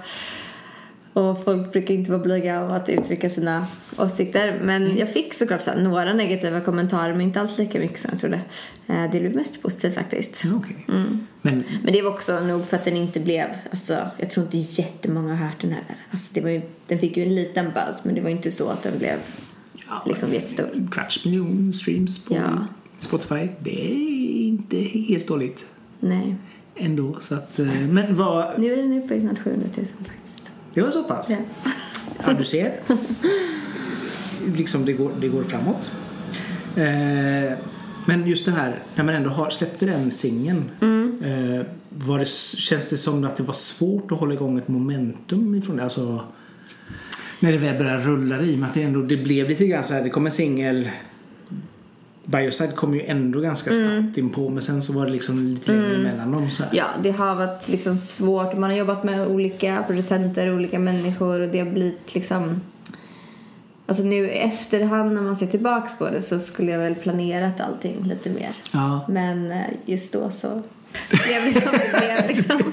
Och 1.13 1.45
folk 1.45 1.73
brukar 1.73 1.95
inte 1.95 2.11
vara 2.11 2.23
blyga 2.23 2.61
av 2.63 2.73
att 2.73 2.89
uttrycka 2.89 3.31
sina 3.31 3.67
åsikter. 3.99 4.59
Men 4.63 4.83
Mm. 4.85 4.97
jag 4.97 5.09
fick 5.13 5.35
såklart 5.35 5.63
så 5.63 5.75
några 5.75 6.13
negativa 6.13 6.61
kommentarer 6.61 7.13
men 7.13 7.21
inte 7.21 7.41
alls 7.41 7.59
lika 7.59 7.79
mycket 7.79 8.01
som 8.01 8.09
jag 8.13 8.21
trodde. 8.21 8.41
Eh, 8.87 9.11
Det 9.13 9.21
blev 9.21 9.35
mest 9.37 9.63
positivt 9.63 9.95
faktiskt. 9.95 10.43
Okej. 10.55 10.87
Mm. 10.89 11.27
Men 11.43 11.65
Men 11.85 11.93
det 11.93 12.03
var 12.03 12.11
också 12.11 12.41
nog 12.41 12.67
för 12.67 12.77
att 12.77 12.85
den 12.85 12.97
inte 12.97 13.21
blev, 13.21 13.47
alltså 13.71 13.99
jag 14.19 14.31
tror 14.31 14.47
inte 14.47 14.59
jättemånga 14.83 15.35
har 15.35 15.47
hört 15.47 15.61
den 15.61 15.71
heller. 15.71 15.97
Alltså 16.11 16.35
det 16.35 16.41
var 16.41 16.51
ju, 16.51 16.63
den 16.87 16.99
fick 16.99 17.17
ju 17.17 17.23
en 17.23 17.35
liten 17.35 17.65
buzz 17.65 18.05
men 18.05 18.15
det 18.15 18.21
var 18.21 18.31
inte 18.31 18.51
så 18.51 18.69
att 18.69 18.83
den 18.83 18.99
blev 18.99 19.17
ja, 19.89 20.03
liksom 20.07 20.33
jättestor. 20.33 20.89
kvarts 20.93 21.25
miljon 21.25 21.73
streams 21.75 22.25
på 22.25 22.35
Ja. 22.35 22.67
Spotify. 22.99 23.49
Det 23.59 23.87
är 23.93 24.47
inte 24.49 24.77
helt 25.09 25.27
dåligt 25.27 25.67
Nej. 26.01 26.37
ändå. 26.77 27.17
Så 27.21 27.35
att, 27.35 27.59
eh, 27.59 27.67
men 27.67 28.17
vad, 28.17 28.59
Nu 28.59 28.73
är 28.73 28.77
den 28.77 29.03
uppe 29.03 29.15
i 29.15 29.21
snart 29.21 29.39
700 29.39 29.67
000 29.77 29.87
faktiskt. 29.87 30.42
Det 30.75 30.83
var 30.83 30.91
så 30.91 31.05
pass? 31.05 31.31
Ja. 31.31 31.37
Ja, 32.27 32.33
du 32.33 32.45
ser. 32.45 32.73
liksom 34.57 34.85
det 34.85 34.93
går, 34.93 35.13
det 35.21 35.29
går 35.29 35.45
framåt. 35.45 35.93
Eh, 36.77 37.59
men 38.07 38.27
just 38.27 38.45
det 38.45 38.53
här, 38.53 38.83
när 38.95 39.05
man 39.05 39.15
ändå 39.15 39.31
har, 39.31 39.51
släppte 39.51 39.87
den 39.87 40.11
singeln. 40.11 40.71
Mm. 40.81 41.23
Eh, 41.23 41.67
var 41.89 42.19
det, 42.19 42.29
känns 42.59 42.91
det 42.91 42.97
som 42.97 43.25
att 43.25 43.37
det 43.37 43.43
var 43.43 43.55
svårt 43.55 44.13
att 44.13 44.19
hålla 44.19 44.35
igång 44.35 44.59
ett 44.59 44.69
momentum 44.69 45.55
ifrån 45.55 45.77
det? 45.77 45.85
Alltså, 45.85 46.25
när 47.41 47.53
det 47.53 47.59
väl 47.59 47.79
började 47.79 48.05
rulla 48.05 48.43
i 48.43 48.55
och 48.55 48.59
med 48.59 48.69
att 48.69 48.75
det 48.75 48.83
ändå 48.83 49.03
det 49.03 49.17
blev 49.17 49.49
lite 49.49 49.67
grann 49.67 49.85
så 49.85 49.95
här, 49.95 50.03
det 50.03 50.11
kom 50.11 50.27
en 50.27 50.33
singel 50.33 50.91
Bioside 52.25 52.75
kom 52.75 52.95
ju 52.95 53.03
ändå 53.03 53.41
ganska 53.41 53.73
snabbt 53.73 54.19
in 54.19 54.31
på 54.31 54.49
men 54.49 54.63
sen 54.63 54.83
så 54.83 54.93
var 54.93 55.07
det 55.07 55.13
liksom 55.13 55.47
lite 55.47 55.73
längre 55.73 55.95
emellan 55.95 56.33
dem 56.33 56.51
så 56.51 56.63
här. 56.63 56.73
ja, 56.75 56.87
det 57.03 57.11
har 57.11 57.35
varit 57.35 57.69
liksom 57.69 57.97
svårt. 57.99 58.59
Man 58.59 58.71
har 58.71 58.77
jobbat 58.77 59.05
med 59.05 59.27
olika 59.27 59.85
producenter, 59.87 60.55
olika 60.55 60.79
människor 60.79 61.41
och 61.41 61.49
det 61.49 61.59
har 61.59 61.71
blivit 61.71 62.15
liksom 62.15 62.61
Alltså 63.87 64.05
nu 64.05 64.17
i 64.17 64.39
efterhand 64.39 65.15
när 65.15 65.23
man 65.23 65.37
ser 65.37 65.47
tillbaks 65.47 65.99
på 65.99 66.11
det 66.11 66.23
så 66.23 66.39
skulle 66.39 66.73
jag 66.73 66.79
väl 66.79 66.95
planerat 66.95 67.61
allting 67.61 68.03
lite 68.03 68.31
mer. 68.31 68.57
Ja. 68.73 69.05
Men 69.09 69.53
eh, 69.53 69.67
just 69.85 70.13
då 70.13 70.31
så 70.31 70.63
blev 71.11 71.45
det 71.45 71.61
som 71.61 71.73
det 71.73 71.99
blev 71.99 72.37
liksom. 72.37 72.73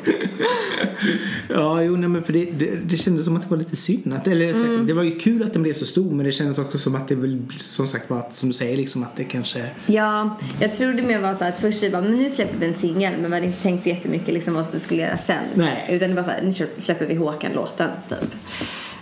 Ja, 1.49 1.81
jo, 1.83 1.97
nej, 1.97 2.09
men 2.09 2.23
för 2.23 2.33
det, 2.33 2.45
det, 2.45 2.75
det 2.75 2.97
kändes 2.97 3.25
som 3.25 3.35
att 3.35 3.41
det 3.41 3.49
var 3.49 3.57
lite 3.57 3.75
synd. 3.75 4.13
Att, 4.13 4.27
eller, 4.27 4.53
sagt, 4.53 4.87
Det 4.87 4.93
var 4.93 5.03
ju 5.03 5.19
kul 5.19 5.43
att 5.43 5.53
den 5.53 5.63
blev 5.63 5.73
så 5.73 5.85
stor 5.85 6.11
men 6.11 6.25
det 6.25 6.31
kändes 6.31 6.59
också 6.59 6.77
som 6.77 6.95
att 6.95 7.07
det 7.07 7.15
väl 7.15 7.41
som 7.57 7.87
sagt 7.87 8.09
var 8.09 8.19
att, 8.19 8.33
som 8.33 8.49
du 8.49 8.53
säger, 8.53 8.77
liksom 8.77 9.03
att 9.03 9.15
det 9.15 9.23
kanske... 9.23 9.69
Ja, 9.85 10.37
jag 10.59 10.73
tror 10.77 10.93
det 10.93 11.01
mer 11.01 11.21
var 11.21 11.35
så 11.35 11.45
att 11.45 11.59
först 11.59 11.83
vi 11.83 11.89
bara, 11.89 12.01
men 12.01 12.17
nu 12.17 12.29
släpper 12.29 12.57
vi 12.57 12.65
en 12.67 12.73
singel 12.73 13.13
men 13.21 13.31
vi 13.31 13.37
hade 13.37 13.47
inte 13.47 13.61
tänkt 13.61 13.83
så 13.83 13.89
jättemycket 13.89 14.33
liksom 14.33 14.53
vad 14.53 14.67
vi 14.71 14.79
skulle 14.79 15.01
göra 15.01 15.17
sen. 15.17 15.43
Nej. 15.53 15.85
Utan 15.89 16.09
det 16.09 16.15
var 16.15 16.23
så 16.23 16.31
här, 16.31 16.41
nu 16.41 16.53
släpper 16.77 17.05
vi 17.05 17.15
Håkan-låten 17.15 17.89
typ. 18.09 18.33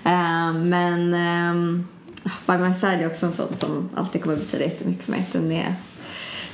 Eh, 0.04 0.54
men 0.54 1.14
um, 1.14 1.88
By 2.48 2.58
My 2.58 2.74
Side 2.74 3.02
är 3.02 3.08
också 3.08 3.26
en 3.26 3.34
sån 3.34 3.56
som 3.56 3.90
alltid 3.96 4.24
kommer 4.24 4.36
betyda 4.36 4.64
jättemycket 4.64 5.04
för 5.04 5.12
mig. 5.12 5.26
Den 5.32 5.52
är, 5.52 5.76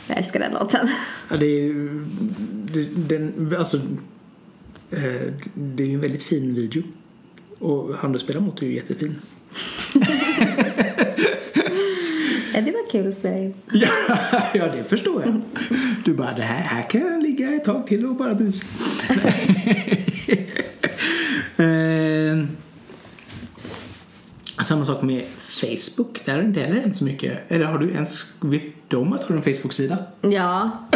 jag 0.08 0.18
älskar 0.18 0.40
den 0.40 0.54
låten. 0.54 0.90
Ja, 1.30 1.38
det 1.38 1.46
är 1.46 1.74
Den, 3.08 3.56
alltså, 3.58 3.78
eh, 4.92 5.34
det 5.54 5.84
är 5.84 5.88
ju 5.88 5.94
en 5.94 6.02
väldigt 6.02 6.24
fin 6.24 6.56
video. 6.56 6.84
Och 7.60 7.96
han 7.96 8.12
du 8.12 8.20
spelar 8.20 8.42
mot 8.42 8.62
är 8.62 8.66
ju 8.66 8.76
jättefin. 8.76 9.16
Ja, 12.56 12.62
det 12.62 12.72
var 12.72 12.92
kul 12.92 13.08
att 13.08 13.16
spela 13.16 13.38
in. 13.38 13.54
Ja, 13.72 13.90
ja, 14.54 14.66
det 14.76 14.84
förstår 14.84 15.24
jag. 15.26 15.42
Du 16.06 16.14
bara, 16.14 16.34
det 16.34 16.42
här, 16.42 16.62
här 16.62 16.90
kan 16.90 17.02
jag 17.02 17.24
ligga 17.24 17.54
ett 17.54 17.64
tag 17.64 17.88
till 17.88 18.06
och 18.06 18.16
bara 18.16 18.36
busa. 18.36 18.66
eh, 24.64 24.68
samma 24.68 24.86
sak 24.86 25.02
med 25.02 25.24
Facebook. 25.38 26.22
Där 26.26 26.34
har 26.34 26.42
du 26.42 26.48
inte 26.48 26.62
heller 26.62 26.82
hänt 26.82 26.96
så 26.96 27.04
mycket. 27.04 27.52
Eller 27.52 27.66
har 27.66 27.80
du 27.80 27.92
ens, 27.92 28.34
vet 28.42 28.64
du 28.88 28.98
om 28.98 29.14
att 29.14 29.28
du 29.28 29.34
har 29.34 29.42
en 29.42 29.56
Facebook-sida? 29.56 29.98
Ja, 30.22 30.72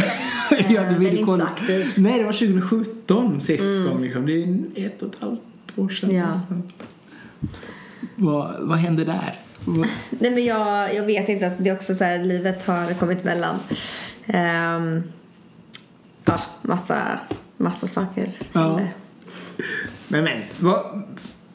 ja, 0.51 0.63
du 0.67 0.73
den 0.73 0.93
är 0.93 0.99
ville 0.99 1.11
inte 1.11 1.23
kolla. 1.23 1.45
så 1.45 1.51
aktiv. 1.51 1.93
Nej, 1.97 2.19
det 2.19 2.25
var 2.25 2.33
2017 2.33 3.41
sist 3.41 3.87
gång 3.87 4.01
liksom. 4.01 4.25
Det 4.25 4.33
är 4.33 4.87
ett 4.87 5.01
och 5.01 5.09
ett 5.15 5.21
halvt 5.21 5.39
år 5.75 5.89
sedan. 5.89 6.11
Ja. 6.15 6.27
nästan. 6.27 6.71
Vad, 8.15 8.55
vad 8.59 8.77
hände 8.77 9.05
där? 9.05 9.39
Nej 10.09 10.31
men 10.31 10.45
jag, 10.45 10.95
jag 10.95 11.03
vet 11.03 11.29
inte, 11.29 11.45
alltså, 11.45 11.63
det 11.63 11.69
är 11.69 11.75
också 11.75 11.95
så 11.95 12.03
här, 12.03 12.23
livet 12.23 12.65
har 12.65 12.93
kommit 12.93 13.21
emellan. 13.21 13.59
Ehm, 14.25 15.03
ja, 16.25 16.41
massa, 16.61 17.19
massa 17.57 17.87
saker. 17.87 18.29
Ja. 18.53 18.69
hände. 18.69 18.87
Men 20.07 20.23
men, 20.23 20.41
vad, 20.59 21.03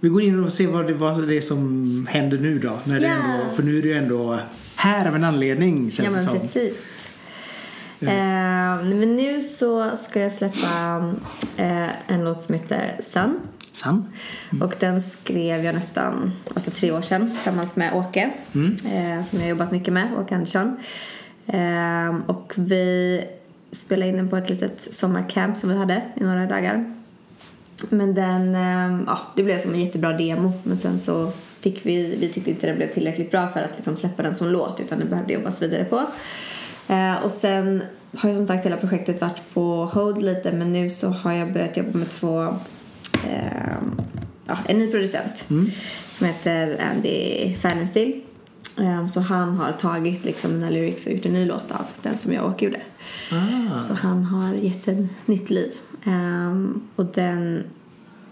vi 0.02 0.08
går 0.08 0.22
in 0.22 0.44
och 0.44 0.52
ser 0.52 0.66
vad 0.66 0.86
det, 0.86 0.94
vad 0.94 1.28
det 1.28 1.36
är 1.36 1.40
som 1.40 2.06
händer 2.10 2.38
nu 2.38 2.58
då. 2.58 2.78
När 2.84 3.00
det 3.00 3.06
Ja. 3.06 3.12
ändå, 3.12 3.54
för 3.56 3.62
nu 3.62 3.78
är 3.78 3.82
det 3.82 3.88
ju 3.88 3.94
ändå 3.94 4.38
här 4.76 5.08
av 5.08 5.14
en 5.16 5.24
anledning 5.24 5.84
Ja 5.84 5.90
känns 5.90 6.08
det 6.08 6.14
men 6.14 6.40
som. 6.40 6.48
precis. 6.48 6.74
Ehm, 8.00 8.98
men 8.98 9.16
nu 9.16 9.40
så 9.42 9.96
ska 9.96 10.20
jag 10.20 10.32
släppa 10.32 11.12
eh, 11.56 11.88
en 12.12 12.24
låt 12.24 12.42
som 12.42 12.54
heter 12.54 12.96
Sun. 13.02 13.38
Sam? 13.72 14.04
Och 14.60 14.74
den 14.78 15.02
skrev 15.02 15.64
jag 15.64 15.74
nästan 15.74 16.32
alltså 16.54 16.70
tre 16.70 16.92
år 16.92 17.02
sedan 17.02 17.30
tillsammans 17.30 17.76
med 17.76 17.94
Åke. 17.94 18.30
Eh, 18.54 19.24
som 19.26 19.38
jag 19.38 19.40
har 19.40 19.48
jobbat 19.48 19.72
mycket 19.72 19.94
med, 19.94 20.08
Åke 20.18 20.34
Andersson. 20.34 20.76
Ehm, 21.46 22.20
och 22.22 22.52
vi 22.56 23.20
spelade 23.72 24.08
in 24.10 24.16
den 24.16 24.28
på 24.28 24.36
ett 24.36 24.50
litet 24.50 24.88
sommarcamp 24.94 25.56
som 25.56 25.70
vi 25.70 25.76
hade 25.76 26.02
i 26.16 26.24
några 26.24 26.46
dagar. 26.46 26.94
Men 27.88 28.14
den, 28.14 28.54
ehm, 28.54 29.04
ja 29.06 29.18
det 29.36 29.42
blev 29.42 29.58
som 29.58 29.74
en 29.74 29.80
jättebra 29.80 30.12
demo. 30.12 30.52
Men 30.62 30.76
sen 30.76 30.98
så 30.98 31.32
fick 31.60 31.86
vi, 31.86 32.16
vi 32.20 32.28
tyckte 32.28 32.50
inte 32.50 32.66
den 32.66 32.76
blev 32.76 32.90
tillräckligt 32.90 33.30
bra 33.30 33.48
för 33.48 33.62
att 33.62 33.70
liksom 33.76 33.96
släppa 33.96 34.22
den 34.22 34.34
som 34.34 34.48
låt. 34.48 34.80
Utan 34.80 34.98
det 34.98 35.04
behövde 35.04 35.32
jobbas 35.32 35.62
vidare 35.62 35.84
på. 35.84 36.06
Eh, 36.92 37.24
och 37.24 37.32
sen 37.32 37.82
har 38.16 38.30
ju 38.30 38.36
som 38.36 38.46
sagt 38.46 38.66
hela 38.66 38.76
projektet 38.76 39.20
varit 39.20 39.54
på 39.54 39.84
hold 39.84 40.22
lite. 40.22 40.52
Men 40.52 40.72
nu 40.72 40.90
så 40.90 41.08
har 41.08 41.32
jag 41.32 41.52
börjat 41.52 41.76
jobba 41.76 41.98
med 41.98 42.10
två 42.10 42.42
ehm, 43.24 44.00
ja, 44.46 44.58
en 44.66 44.78
ny 44.78 44.90
producent 44.90 45.44
som 46.10 46.26
heter 46.26 46.80
Andy 46.92 47.54
Fernenstill. 47.56 48.22
Ehm, 48.78 49.08
så 49.08 49.20
han 49.20 49.56
har 49.56 49.72
tagit 49.72 50.24
liksom 50.24 50.52
mina 50.52 50.70
lyrics 50.70 51.06
och 51.06 51.12
gjort 51.12 51.26
en 51.26 51.32
ny 51.32 51.46
låt 51.46 51.70
av 51.70 51.84
den 52.02 52.16
som 52.18 52.32
jag 52.32 52.44
och 52.46 52.62
gjorde. 52.62 52.80
Ah. 53.32 53.78
Så 53.78 53.94
han 53.94 54.24
har 54.24 54.54
gett 54.54 54.88
en 54.88 55.08
nytt 55.26 55.50
liv. 55.50 55.72
Ehm, 56.04 56.80
och 56.96 57.06
den, 57.06 57.64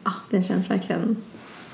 ja, 0.04 0.12
den 0.30 0.42
känns 0.42 0.70
verkligen 0.70 1.16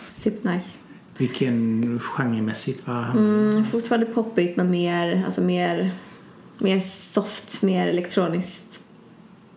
supernice. 0.08 0.78
Vilken 1.18 2.00
genremässigt 2.02 2.86
va? 2.88 3.06
Mm, 3.16 3.64
fortfarande 3.64 4.06
poppigt 4.06 4.56
men 4.56 4.70
mer, 4.70 5.22
alltså 5.24 5.40
mer, 5.40 5.90
mer 6.58 6.80
soft, 6.80 7.62
mer 7.62 7.86
elektroniskt 7.88 8.80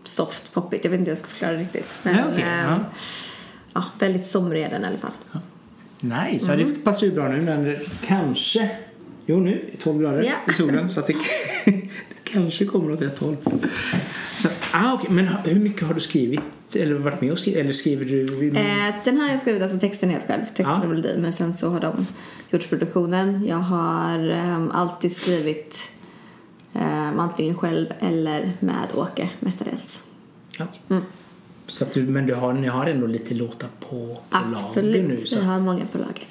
soft 0.03 0.53
poppigt. 0.53 0.83
Jag 0.83 0.91
vet 0.91 0.99
inte 0.99 1.09
hur 1.11 1.15
jag 1.15 1.19
ska 1.19 1.27
förklara 1.27 1.51
det 1.51 1.59
riktigt. 1.59 1.97
Men, 2.03 2.15
Ja, 2.17 2.23
okej, 2.31 2.43
ehm, 2.43 2.69
ja. 2.69 2.79
ja, 3.73 3.83
väldigt 3.99 4.27
somrig 4.27 4.63
är 4.63 4.69
den 4.69 4.83
i 4.83 4.87
alla 4.87 4.97
fall. 4.97 5.11
Nice, 6.01 6.45
ja, 6.47 6.53
Mm. 6.53 6.73
det 6.73 6.79
passar 6.79 7.07
ju 7.07 7.13
bra 7.13 7.27
nu 7.27 7.41
när 7.41 7.81
kanske, 8.07 8.71
jo 9.29 9.39
nu 9.39 9.69
är 9.73 9.77
12 9.83 10.01
grader 10.01 10.21
Ja. 10.23 10.51
i 10.53 10.55
solen 10.55 10.89
så 10.89 11.01
det, 11.01 11.15
det 11.65 11.81
kanske 12.23 12.65
kommer 12.65 12.91
åt 12.91 13.01
rätt 13.01 13.19
håll. 13.19 13.37
Så, 14.37 14.47
ah, 14.71 14.93
okay. 14.93 15.09
Men 15.15 15.27
hur 15.27 15.59
mycket 15.59 15.87
har 15.87 15.93
du 15.93 16.01
skrivit 16.01 16.39
eller 16.75 16.95
varit 16.95 17.21
med 17.21 17.31
och 17.31 17.39
skrivit 17.39 17.59
eller 17.59 17.73
skriver 17.73 18.05
du? 18.05 18.47
Eh, 18.47 18.95
den 19.03 19.17
här 19.17 19.23
har 19.23 19.29
jag 19.29 19.39
skrivit 19.39 19.61
alltså 19.61 19.79
texten 19.79 20.09
helt 20.09 20.27
själv, 20.27 20.41
texten 20.45 20.65
Ja. 20.65 20.81
och 20.83 20.89
melodin. 20.89 21.21
Men 21.21 21.33
sen 21.33 21.53
så 21.53 21.69
har 21.69 21.79
de 21.79 22.05
gjort 22.51 22.69
produktionen. 22.69 23.45
Jag 23.47 23.57
har 23.57 24.29
ehm, 24.29 24.71
alltid 24.71 25.15
skrivit 25.15 25.77
ehm, 26.73 27.19
antingen 27.19 27.55
själv 27.55 27.87
eller 27.99 28.51
med 28.59 28.87
Åke 28.95 29.29
mestadels. 29.39 29.99
Ja, 30.57 30.67
okej. 30.87 31.01
Så 31.69 31.83
att 31.83 31.93
du, 31.93 32.03
men 32.03 32.25
du 32.25 32.33
har, 32.33 32.53
ni 32.53 32.67
har 32.67 32.85
ändå 32.85 33.07
lite 33.07 33.33
låtar 33.33 33.67
på, 33.79 33.87
på 33.89 34.17
lager 34.31 34.47
nu? 34.49 34.55
Absolut, 34.55 35.29
Så 35.29 35.35
vi 35.35 35.41
att, 35.41 35.47
har 35.47 35.59
många 35.59 35.85
på 35.91 35.97
lager. 35.97 36.27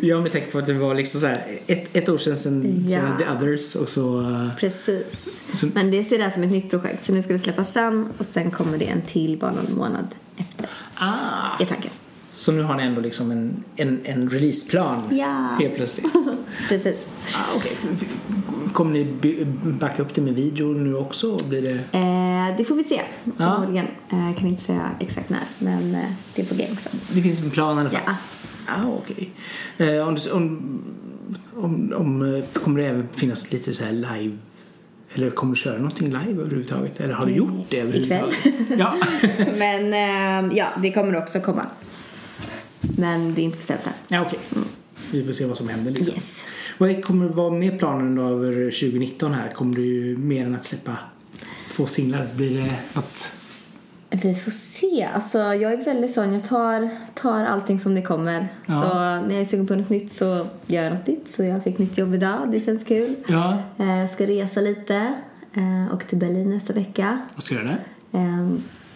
ja, 0.00 0.20
men 0.20 0.30
tänk 0.32 0.52
på 0.52 0.58
att 0.58 0.66
det 0.66 0.72
var 0.74 0.94
liksom 0.94 1.20
så 1.20 1.26
här 1.26 1.42
ett, 1.66 1.96
ett 1.96 2.08
år 2.08 2.18
sedan 2.18 2.36
sen, 2.36 2.84
Ja. 2.88 2.98
sen 3.00 3.16
The 3.18 3.24
Others 3.36 3.74
och 3.74 3.88
så... 3.88 4.20
eh, 4.20 4.48
Precis. 4.58 5.28
Så- 5.52 5.66
Men 5.74 5.90
det 5.90 6.04
ser 6.04 6.18
det 6.18 6.24
här 6.24 6.30
som 6.30 6.42
ett 6.42 6.50
nytt 6.50 6.70
projekt. 6.70 7.04
Så 7.04 7.12
nu 7.12 7.22
ska 7.22 7.32
det 7.32 7.38
släppas 7.38 7.72
sen 7.72 8.08
och 8.18 8.26
sen 8.26 8.50
kommer 8.50 8.78
det 8.78 8.84
en 8.84 9.02
till 9.02 9.38
bara 9.38 9.50
någon 9.52 9.76
månad 9.78 10.06
efter. 10.36 10.66
Ah! 10.94 11.62
I 11.62 11.66
tanken. 11.66 11.90
Så 12.32 12.52
nu 12.52 12.62
har 12.62 12.76
ni 12.76 12.82
ändå 12.82 13.00
liksom 13.00 13.30
en, 13.30 13.64
en, 13.76 14.00
en 14.04 14.30
releaseplan 14.30 15.02
Ja. 15.10 15.56
helt 15.60 15.74
plötsligt? 15.76 16.06
Precis. 16.68 17.06
Ah, 17.34 17.56
okay. 17.56 17.72
Kommer 18.72 18.92
ni 18.92 19.04
backa 19.80 20.02
upp 20.02 20.14
det 20.14 20.20
med 20.20 20.34
video 20.34 20.66
nu 20.66 20.94
också? 20.96 21.36
Blir 21.48 21.62
det... 21.62 21.98
Eh, 21.98 22.19
det 22.58 22.64
får 22.64 22.74
vi 22.74 22.84
se. 22.84 23.02
Ja. 23.24 23.32
Förmodligen. 23.54 23.86
Eh, 24.10 24.38
kan 24.38 24.46
inte 24.48 24.62
säga 24.62 24.90
exakt 25.00 25.30
när. 25.30 25.40
Men 25.58 25.94
eh, 25.94 26.10
det 26.34 26.42
är 26.42 26.46
på 26.46 26.54
gång 26.54 26.66
också. 26.72 26.88
det 27.12 27.22
finns 27.22 27.40
en 27.44 27.50
plan 27.50 27.76
i 27.76 27.80
alla 27.80 27.90
fall? 27.90 28.00
Ja. 28.06 28.14
Ah, 28.66 28.86
okej. 28.86 29.30
Eh, 29.78 30.08
om, 30.08 30.14
du- 30.14 30.30
om, 30.30 30.82
om, 31.56 31.92
om, 31.96 32.34
eh, 32.34 32.44
kommer 32.62 32.80
det 32.80 32.86
även 32.86 33.08
finnas 33.16 33.52
lite 33.52 33.72
så 33.72 33.84
här 33.84 33.92
live 33.92 34.36
eller 35.14 35.30
kommer 35.30 35.54
du 35.54 35.60
köra 35.60 35.76
någonting 35.76 36.06
live 36.06 36.40
överhuvudtaget? 36.42 37.00
Eller 37.00 37.14
har 37.14 37.26
du 37.26 37.32
gjort 37.32 37.66
det 37.68 37.80
överhuvudtaget? 37.80 38.34
Ja. 38.78 38.94
Men 39.58 39.92
eh, 39.92 40.56
ja, 40.58 40.66
det 40.82 40.92
kommer 40.92 41.16
också 41.18 41.40
komma. 41.40 41.66
Men 42.80 43.34
det 43.34 43.40
är 43.40 43.44
inte 43.44 43.58
bestämt 43.58 43.80
än. 43.86 43.92
ja, 44.08 44.20
okej. 44.26 44.38
Vi 45.12 45.24
får 45.24 45.32
se 45.32 45.44
vad 45.46 45.56
som 45.56 45.68
händer 45.68 45.90
liksom. 45.90 46.14
Yes. 46.14 46.40
Vad 46.78 47.04
kommer 47.04 47.26
vara 47.28 47.50
med 47.50 47.78
planen 47.78 48.14
då 48.14 48.22
över 48.22 48.52
2019 48.70 49.34
här? 49.34 49.52
Kommer 49.52 49.74
du 49.74 50.16
mer 50.18 50.46
än 50.46 50.54
att 50.54 50.64
släppa 50.66 50.96
två 51.72 51.86
singlar? 51.86 52.26
Blir 52.34 52.62
det 52.62 52.72
något? 52.92 53.28
Vi 54.10 54.34
får 54.34 54.50
se. 54.50 55.08
Alltså, 55.14 55.38
jag 55.38 55.72
är 55.72 55.84
väldigt 55.84 56.14
sån. 56.14 56.32
Jag 56.32 56.44
tar, 56.48 56.90
tar 57.14 57.44
allting 57.44 57.80
som 57.80 57.94
det 57.94 58.02
kommer. 58.02 58.48
Ja. 58.66 58.82
Så 58.82 58.94
när 59.26 59.30
jag 59.34 59.40
är 59.40 59.44
sugen 59.44 59.66
på 59.66 59.74
något 59.74 59.90
nytt 59.90 60.12
så 60.12 60.46
gör 60.66 60.84
jag 60.84 60.92
något 60.92 61.06
nytt. 61.06 61.30
Så 61.30 61.44
jag 61.44 61.64
fick 61.64 61.78
nytt 61.78 61.98
jobb 61.98 62.14
idag. 62.14 62.50
Det 62.50 62.60
känns 62.60 62.84
kul. 62.84 63.14
Ja. 63.28 63.58
Eh, 63.78 63.96
Jag 63.98 64.10
ska 64.10 64.26
resa 64.26 64.60
lite. 64.60 65.14
Eh, 65.54 65.94
och 65.94 66.06
till 66.06 66.18
Berlin 66.18 66.50
nästa 66.50 66.72
vecka. 66.72 67.20
Vad 67.34 67.44
ska 67.44 67.54
du 67.54 67.60
göra 67.60 67.76
där? 68.12 68.20
Eh, 68.20 68.48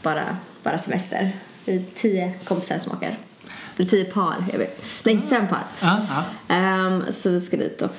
bara, 0.02 0.36
bara 0.62 0.78
semester. 0.78 1.30
Vi 1.64 1.76
är 1.76 1.82
tio 1.94 2.32
kompisar 2.44 2.78
som 2.78 2.92
åker. 2.92 3.18
Eller 3.76 3.88
tio 3.88 4.04
par 4.04 4.34
är 4.52 4.58
vi. 4.58 4.66
Nej, 5.04 5.20
fem 5.28 5.48
par. 5.48 5.64
Ja, 5.82 6.00
ja. 6.08 6.54
Ehm, 6.54 7.02
så 7.12 7.30
vi 7.30 7.40
ska 7.40 7.56
dit 7.56 7.82
och 7.82 7.96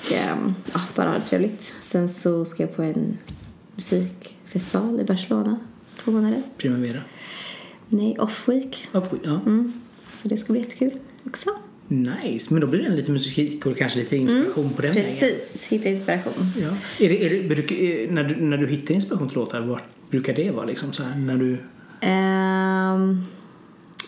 ja, 0.74 0.79
bara 0.96 1.08
ha 1.08 1.13
det 1.13 1.22
trevligt. 1.22 1.63
Sen 1.84 2.10
så 2.10 2.46
ska 2.46 2.63
jag 2.63 2.75
på 2.75 2.82
en 2.84 3.17
musikfestival 4.59 5.00
i 5.00 5.03
Barcelona. 5.03 5.59
Två 6.03 6.12
månader. 6.12 6.41
Primavera. 6.57 7.00
Nej, 7.89 8.17
off 8.19 8.50
week. 8.50 8.88
Ja, 8.91 9.01
får- 9.01 9.19
ja. 9.24 9.39
Mm. 9.45 9.74
Så 10.13 10.27
det 10.27 10.38
ska 10.38 10.53
bli 10.53 10.62
jättekul 10.62 10.91
också. 11.25 11.50
Nice. 11.88 12.53
Men 12.53 12.62
då 12.62 12.67
blir 12.67 12.83
det 12.83 12.89
lite 12.89 13.12
musik 13.12 13.65
och 13.65 13.77
kanske 13.77 14.00
lite 14.00 14.17
inspiration 14.17 14.69
på 14.74 14.81
den 14.81 14.93
vägen. 14.93 15.15
Precis, 15.19 15.63
hitta 15.63 15.89
inspiration. 15.89 16.33
Ja. 16.62 16.69
Är 17.05 17.09
det, 17.09 17.25
är 17.25 17.29
det, 17.29 17.55
bruk- 17.55 17.71
är- 17.71 18.12
när, 18.12 18.24
du, 18.24 18.35
när 18.35 18.57
du 18.57 18.67
hittar 18.67 18.95
inspiration 18.95 19.27
till 19.29 19.38
låtar, 19.38 19.62
vart 19.62 19.83
brukar 20.09 20.33
det 20.33 20.51
vara 20.51 20.65
liksom 20.65 20.93
så 20.93 21.03
här, 21.03 21.17
när 21.19 21.38
du... 21.38 21.57
Ehm, 22.01 23.24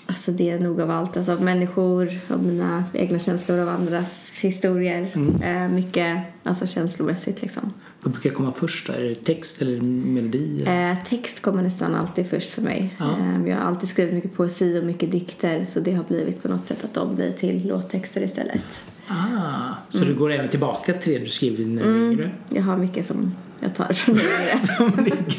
Alltså 0.09 0.31
det 0.31 0.49
är 0.49 0.59
nog 0.59 0.81
av 0.81 0.91
allt. 0.91 1.17
Alltså 1.17 1.31
av 1.31 1.41
människor, 1.41 2.09
av 2.27 2.43
mina 2.43 2.83
egna 2.93 3.19
känslor, 3.19 3.59
av 3.59 3.69
andras 3.69 4.33
historier. 4.41 5.07
Eh, 5.43 5.69
mycket 5.69 6.17
alltså 6.43 6.67
känslomässigt 6.67 7.41
liksom. 7.41 7.73
Vad 8.07 8.11
brukar 8.13 8.29
komma 8.29 8.53
först? 8.53 8.87
då? 8.87 8.93
Är 8.93 9.03
det 9.03 9.15
text 9.15 9.61
eller 9.61 9.81
melodi? 9.81 10.63
Eh, 10.67 11.03
text 11.09 11.41
kommer 11.41 11.63
nästan 11.63 11.95
alltid 11.95 12.29
först 12.29 12.49
för 12.51 12.61
mig. 12.61 12.95
Ja. 12.99 13.05
Eh, 13.19 13.47
jag 13.49 13.55
har 13.57 13.63
alltid 13.63 13.89
skrivit 13.89 14.13
mycket 14.13 14.33
poesi 14.35 14.79
och 14.79 14.83
mycket 14.83 15.11
dikter 15.11 15.65
så 15.65 15.79
det 15.79 15.93
har 15.93 16.03
blivit 16.03 16.43
på 16.43 16.47
något 16.47 16.65
sätt 16.65 16.83
att 16.85 16.93
de 16.93 17.15
blir 17.15 17.31
till 17.31 17.67
låttexter 17.67 18.21
istället. 18.21 18.81
Ah, 19.07 19.73
så 19.89 20.05
du 20.05 20.13
går 20.15 20.31
även 20.31 20.49
tillbaka 20.49 20.93
till 20.93 21.13
det 21.13 21.19
du 21.19 21.29
skrev 21.29 21.59
när 21.59 21.83
du 21.83 21.91
var 21.91 22.11
yngre? 22.11 22.31
Jag 22.49 22.63
har 22.63 22.77
mycket 22.77 23.05
som 23.05 23.35
jag 23.59 23.75
tar 23.75 23.93
från 23.93 24.15
det. 24.51 24.57
Som 24.57 25.03
ligger. 25.03 25.35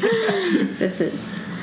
Precis. 0.77 1.13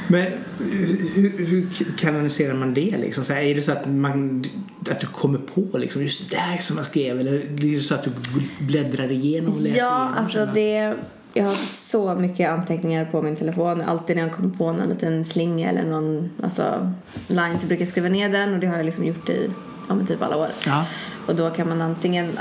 Men 0.09 0.27
hur, 0.59 1.47
hur 1.47 1.67
kanaliserar 1.99 2.55
man 2.55 2.75
det 2.75 2.97
liksom? 2.99 3.25
Så 3.25 3.33
här, 3.33 3.43
är 3.43 3.55
det 3.55 3.63
så 3.63 3.73
att, 3.73 3.87
man, 3.87 4.45
att 4.91 5.01
du 5.01 5.07
kommer 5.07 5.39
på 5.39 5.79
liksom, 5.79 6.03
just 6.03 6.31
det 6.31 6.37
där 6.37 6.59
som 6.59 6.77
jag 6.77 6.87
skrev? 6.87 7.21
Eller 7.21 7.35
är 7.35 7.75
det 7.75 7.81
så 7.81 7.95
att 7.95 8.05
du 8.05 8.11
bläddrar 8.59 9.11
igenom 9.11 9.53
och 9.53 9.61
läser 9.61 9.79
Ja, 9.79 9.97
igenom? 10.03 10.15
alltså 10.19 10.47
det... 10.55 10.95
Jag 11.33 11.45
har 11.45 11.55
så 11.55 12.15
mycket 12.15 12.51
anteckningar 12.51 13.05
på 13.05 13.23
min 13.23 13.37
telefon. 13.37 13.83
Alltid 13.83 14.17
när 14.17 14.23
jag 14.23 14.33
kommer 14.33 14.51
på 14.57 14.73
någon 14.73 14.89
liten 14.89 15.25
slinga 15.25 15.71
eller 15.71 15.85
någon 15.85 16.31
alltså, 16.43 16.93
line 17.27 17.59
så 17.59 17.67
brukar 17.67 17.83
jag 17.83 17.89
skriva 17.89 18.09
ner 18.09 18.29
den 18.29 18.55
och 18.55 18.61
det 18.61 18.67
har 18.67 18.77
jag 18.77 18.87
liksom 18.87 19.05
gjort 19.05 19.29
i 19.29 19.51
ja, 19.89 19.95
men 19.95 20.07
typ 20.07 20.23
alla 20.23 20.37
år. 20.37 20.49
Ja. 20.67 20.87
Och 21.27 21.37
då 21.37 21.51
kan 21.51 21.69
man 21.69 21.83
antingen 21.83 22.39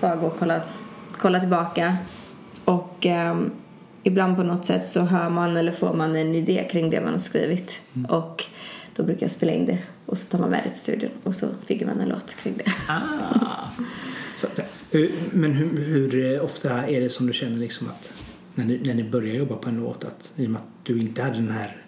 bara 0.00 0.16
gå 0.16 0.26
och 0.26 0.36
kolla, 0.38 0.62
kolla 1.18 1.40
tillbaka 1.40 1.96
och 2.64 3.06
ehm, 3.06 3.50
ibland 4.04 4.36
på 4.36 4.42
något 4.42 4.66
sätt 4.66 4.90
så 4.90 5.00
hör 5.00 5.30
man 5.30 5.56
eller 5.56 5.72
får 5.72 5.94
man 5.94 6.16
en 6.16 6.34
idé 6.34 6.68
kring 6.70 6.90
det 6.90 7.00
man 7.00 7.12
har 7.12 7.18
skrivit 7.18 7.80
och 8.08 8.44
då 8.96 9.02
brukar 9.02 9.22
jag 9.26 9.30
spela 9.30 9.52
in 9.52 9.66
det 9.66 9.78
och 10.06 10.18
så 10.18 10.26
tar 10.26 10.38
man 10.38 10.50
med 10.50 10.60
det 10.64 10.70
till 10.70 10.80
studion 10.80 11.10
och 11.22 11.34
så 11.34 11.46
bygger 11.66 11.86
man 11.86 12.00
en 12.00 12.08
låt 12.08 12.36
kring 12.42 12.54
det. 12.56 12.72
Ah. 12.88 13.70
Så, 14.36 14.46
eh, 14.98 15.10
men 15.32 15.52
hur, 15.52 15.78
hur 15.78 16.40
ofta 16.40 16.86
är 16.86 17.00
det 17.00 17.10
som 17.10 17.26
du 17.26 17.32
känner 17.32 17.58
liksom 17.58 17.86
att 17.86 18.12
när 18.54 18.64
ni, 18.64 18.80
när 18.84 18.94
ni 18.94 19.04
börjar 19.04 19.34
jobba 19.34 19.56
på 19.56 19.68
en 19.68 19.80
låt 19.80 20.04
att 20.04 20.32
i 20.36 20.46
och 20.46 20.50
med 20.50 20.60
att 20.60 20.68
du 20.82 21.00
inte 21.00 21.22
hade 21.22 21.36
den 21.36 21.50
här 21.50 21.83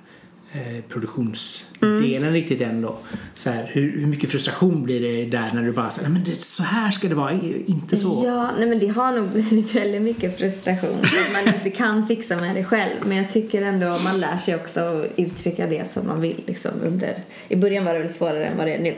eh, 0.52 0.84
produktionsdelen 0.88 2.32
riktigt 2.32 2.60
än 2.60 2.82
då. 2.82 2.98
Så 3.34 3.50
här, 3.50 3.70
hur, 3.72 4.00
hur 4.00 4.06
mycket 4.06 4.30
frustration 4.30 4.82
blir 4.82 5.00
det 5.00 5.38
där 5.38 5.50
när 5.54 5.62
du 5.62 5.72
bara 5.72 5.90
säger 5.90 6.08
men 6.08 6.24
det, 6.24 6.34
så 6.34 6.62
här 6.62 6.90
ska 6.90 7.08
det 7.08 7.14
vara, 7.14 7.32
inte 7.66 7.96
så? 7.96 8.22
Ja, 8.26 8.50
nej 8.58 8.68
men 8.68 8.78
det 8.78 8.88
har 8.88 9.12
nog 9.12 9.28
blivit 9.32 9.74
väldigt 9.74 10.02
mycket 10.02 10.38
frustration 10.38 10.98
att 11.02 11.32
man 11.32 11.54
inte 11.54 11.70
kan 11.70 12.08
fixa 12.08 12.36
med 12.36 12.56
det 12.56 12.64
själv. 12.64 12.94
Men 13.04 13.16
jag 13.16 13.30
tycker 13.30 13.62
ändå 13.62 13.98
man 14.04 14.20
lär 14.20 14.36
sig 14.36 14.54
också 14.54 14.80
att 14.80 15.06
uttrycka 15.16 15.66
det 15.66 15.90
som 15.90 16.06
man 16.06 16.20
vill 16.20 16.42
liksom 16.46 16.72
under. 16.82 17.18
I 17.48 17.56
början 17.56 17.84
var 17.84 17.92
det 17.92 17.98
väl 17.98 18.08
svårare 18.08 18.46
än 18.46 18.56
vad 18.56 18.66
det 18.66 18.74
är 18.74 18.82
nu. 18.82 18.94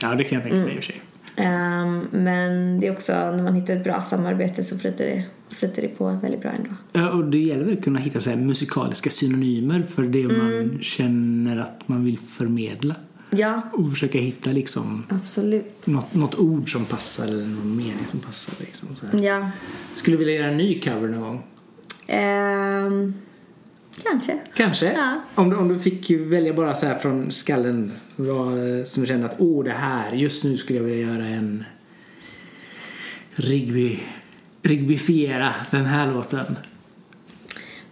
Ja, 0.00 0.14
det 0.14 0.24
kan 0.24 0.36
jag 0.36 0.42
tänka 0.42 0.56
mig 0.56 0.74
i 0.74 0.78
och 0.78 0.84
för 0.84 0.92
sig. 0.92 1.00
Ehm, 1.36 2.08
men 2.10 2.80
det 2.80 2.86
är 2.86 2.92
också 2.92 3.12
när 3.12 3.42
man 3.42 3.54
hittar 3.54 3.76
ett 3.76 3.84
bra 3.84 4.02
samarbete 4.02 4.64
så 4.64 4.78
flyter 4.78 5.04
det, 5.04 5.22
flyter 5.50 5.82
det 5.82 5.88
på 5.88 6.18
väldigt 6.22 6.40
bra 6.40 6.50
ändå. 6.50 6.70
Ja, 6.92 7.10
och 7.10 7.24
det 7.24 7.38
gäller 7.38 7.64
väl 7.64 7.78
att 7.78 7.84
kunna 7.84 7.98
hitta 7.98 8.20
så 8.20 8.30
här 8.30 8.36
musikaliska 8.36 9.10
synonymer 9.10 9.82
för 9.82 10.02
det 10.02 10.28
man 10.28 10.78
känner 10.82 11.56
att 11.56 11.88
man 11.88 12.04
vill 12.04 12.18
förmedla. 12.18 12.94
Ja, 13.30 13.60
Och 13.72 13.90
försöka 13.90 14.18
hitta 14.18 14.50
liksom 14.50 15.02
absolut. 15.08 15.86
något, 15.86 16.14
något 16.14 16.34
ord 16.34 16.72
som 16.72 16.84
passar 16.84 17.24
eller 17.26 17.44
någon 17.46 17.76
mening 17.76 18.06
som 18.08 18.20
passar. 18.20 18.54
Liksom. 18.60 18.88
Ja. 19.22 19.50
Skulle 19.94 20.16
du 20.16 20.18
vilja 20.24 20.34
göra 20.34 20.50
en 20.50 20.56
ny 20.56 20.80
cover 20.80 21.08
någon 21.08 21.20
gång? 21.20 21.42
Ehm, 22.06 23.14
kanske. 24.02 24.38
Kanske? 24.56 24.92
Ja. 24.92 25.20
Om, 25.34 25.50
du, 25.50 25.56
om 25.56 25.68
du 25.68 25.78
fick 25.78 26.10
välja 26.10 26.52
bara 26.54 26.74
så 26.74 26.86
här 26.86 26.98
från 26.98 27.30
skallen 27.30 27.92
vad 28.16 28.58
som 28.88 29.00
du 29.02 29.06
kände 29.06 29.26
att 29.26 29.36
åh 29.38 29.64
det 29.64 29.70
här, 29.70 30.12
just 30.12 30.44
nu 30.44 30.56
skulle 30.56 30.78
jag 30.78 30.86
vilja 30.86 31.06
göra 31.12 31.26
en 31.26 31.64
Rigby, 33.34 33.98
Rigbyfiera 34.66 35.54
den 35.70 35.84
här 35.84 36.12
låten. 36.12 36.56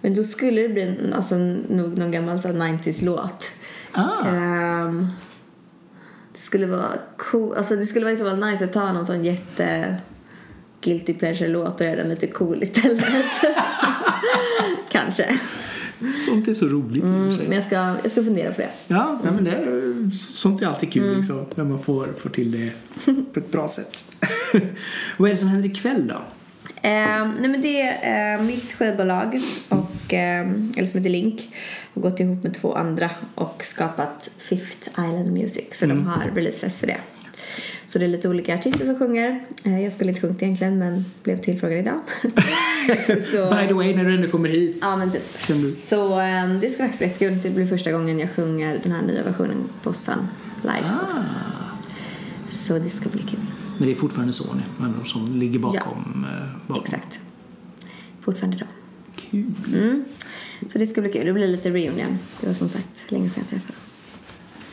Men 0.01 0.15
då 0.15 0.23
skulle 0.23 0.63
det 0.63 0.69
bli 0.69 1.13
alltså, 1.17 1.37
nog 1.69 1.99
någon 1.99 2.11
gammal 2.11 2.41
så 2.41 2.49
här 2.49 2.55
90s-låt. 2.55 3.51
Ah. 3.93 4.27
Ehm, 4.27 5.07
det 6.33 6.39
skulle 6.39 6.67
vara 6.67 6.93
cool. 7.17 7.57
Alltså 7.57 7.77
det 7.77 7.87
skulle 7.87 8.05
vara 8.05 8.17
fall 8.17 8.51
nice 8.51 8.65
att 8.65 8.73
ta 8.73 8.93
någon 8.93 9.07
sån 9.07 9.25
jätte 9.25 9.97
guilty 10.81 11.15
pleasure-låt 11.15 11.81
och 11.81 11.87
göra 11.87 11.97
den 11.97 12.09
lite 12.09 12.27
cool 12.27 12.63
istället. 12.63 13.05
Kanske. 14.91 15.39
Sånt 16.27 16.49
är 16.49 16.55
så 16.55 16.67
roligt 16.67 17.03
Mm, 17.03 17.37
men 17.37 17.53
jag 17.53 17.65
ska, 17.65 17.77
jag 17.77 18.11
ska 18.11 18.25
fundera 18.25 18.53
på 18.53 18.61
det. 18.61 18.71
Ja, 18.87 19.21
ja, 19.25 19.31
men 19.33 19.45
det 19.45 19.51
är, 19.51 20.11
sånt 20.11 20.63
är 20.63 20.67
alltid 20.67 20.93
kul 20.93 21.17
liksom, 21.17 21.47
när 21.55 21.65
man 21.65 21.83
får, 21.83 22.09
får 22.19 22.31
till 22.31 22.53
det 22.53 22.73
på 23.33 23.41
ett 23.41 23.53
bra 23.53 23.69
sätt. 23.69 24.13
Vad 25.17 25.29
är 25.29 25.35
det 25.35 25.39
som 25.39 25.49
händer 25.49 25.69
ikväll 25.69 26.07
då? 26.07 26.23
Ehm, 26.85 27.31
nej 27.41 27.51
men 27.51 27.61
det 27.61 27.81
är 27.81 28.35
eh, 28.35 28.43
mitt 28.43 28.73
skivbolag, 28.73 29.41
och, 29.69 30.13
ehm, 30.15 30.73
eller 30.77 30.87
som 30.87 30.99
heter 30.99 31.11
Link, 31.11 31.55
har 31.95 32.03
gått 32.03 32.21
ihop 32.21 32.43
med 32.43 32.55
två 32.55 32.75
andra 32.75 33.11
och 33.35 33.65
skapat 33.65 34.31
Fifth 34.39 34.89
Island 34.89 35.33
Music. 35.33 35.65
Så 35.73 35.87
de 35.87 36.07
har 36.07 36.31
releasefest 36.35 36.81
för 36.81 36.87
det. 36.87 36.97
Så 37.87 37.99
det 37.99 38.05
är 38.05 38.09
lite 38.09 38.29
olika 38.29 38.55
artister 38.55 38.87
som 38.87 38.99
sjunger. 38.99 39.41
Eh, 39.65 39.83
jag 39.83 39.93
skulle 39.93 40.11
inte 40.11 40.21
sjungit 40.21 40.43
egentligen 40.43 40.79
men 40.79 41.05
blev 41.23 41.37
tillfrågad 41.37 41.79
idag. 41.79 42.01
så, 43.33 43.57
By 43.57 43.67
the 43.69 43.75
way, 43.75 43.97
när 43.97 44.05
du 44.05 44.15
ändå 44.15 44.29
kommer 44.29 44.49
hit. 44.49 44.79
Ja 44.81 44.97
men 44.97 45.11
typ. 45.11 45.23
Så 45.77 46.19
ehm, 46.19 46.61
det 46.61 46.71
ska 46.71 46.83
faktiskt 46.83 46.99
bli 46.99 47.09
jättekul. 47.09 47.39
Det 47.43 47.51
blir 47.51 47.67
första 47.67 47.93
gången 47.93 48.19
jag 48.19 48.31
sjunger 48.31 48.81
den 48.83 48.93
här 48.93 49.03
nya 49.03 49.23
versionen 49.23 49.69
på 49.83 49.93
Sun 49.93 50.29
live 50.63 50.99
också. 51.05 51.19
Ah. 51.19 51.25
Så 52.53 52.79
det 52.79 52.91
ska 52.91 53.09
bli 53.09 53.23
kul. 53.23 53.41
Men 53.79 53.89
det 53.89 53.95
är 53.95 53.97
fortfarande 53.97 54.33
Sony 54.33 54.63
som 55.05 55.37
ligger 55.37 55.59
bakom. 55.59 56.27
eh, 56.33 56.67
bakom. 56.69 56.85
Exakt. 56.85 57.19
Fortfarande 58.21 58.57
de. 58.57 58.65
Kul. 59.31 59.53
Mm. 59.75 60.05
Så 60.73 60.79
det 60.79 60.87
ska 60.87 61.01
bli 61.01 61.13
kul. 61.13 61.27
Det 61.27 61.33
blir 61.33 61.49
lite 61.49 61.71
reunion. 61.71 62.19
Det 62.41 62.47
var 62.47 62.55
som 62.55 62.69
sagt 62.69 62.89
länge 63.09 63.31
sedan 63.31 63.39
jag 63.43 63.51
träffade 63.51 63.73
dem. 63.73 63.81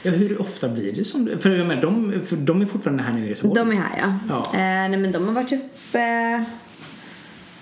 Ja, 0.04 0.12
hur 0.12 0.42
ofta 0.42 0.70
blir 0.70 0.92
det 0.96 1.06
som 1.06 1.30
För, 1.40 1.50
jag 1.56 1.68
menar, 1.68 1.82
de, 1.82 2.14
för 2.26 2.36
de 2.36 2.62
är 2.62 2.66
fortfarande 2.66 3.04
här 3.04 3.14
nere 3.14 3.26
i 3.26 3.30
Göteborg. 3.30 3.60
De 3.60 3.72
är 3.72 3.76
här 3.76 3.98
ja. 3.98 4.16
Ja. 4.30 4.46
Eh, 4.54 4.60
nej 4.60 4.98
men 4.98 5.12
de 5.12 5.26
har 5.28 5.34
varit 5.34 5.52
uppe... 5.52 6.46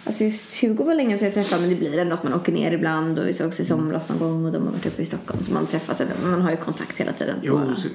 Alltså 0.05 0.23
just 0.23 0.61
Hugo 0.61 0.83
var 0.83 0.95
länge 0.95 1.17
sedan 1.17 1.25
jag 1.25 1.33
träffade 1.33 1.61
men 1.61 1.69
det 1.69 1.75
blir 1.75 1.99
ändå 1.99 2.13
att 2.13 2.23
man 2.23 2.33
åker 2.33 2.51
ner 2.51 2.71
ibland 2.71 3.19
och 3.19 3.27
vi 3.27 3.33
sågs 3.33 3.59
i 3.59 3.65
somras 3.65 4.09
någon 4.09 4.19
gång 4.19 4.45
och 4.45 4.51
de 4.51 4.63
har 4.65 4.71
varit 4.71 4.85
uppe 4.85 5.01
i 5.01 5.05
Stockholm 5.05 5.43
så 5.43 5.53
man 5.53 5.65
träffas 5.65 6.01
ändå. 6.01 6.13
Man 6.27 6.41
har 6.41 6.51
ju 6.51 6.57
kontakt 6.57 6.97
hela 6.97 7.13
tiden. 7.13 7.35
Jo, 7.43 7.57
so- 7.57 7.87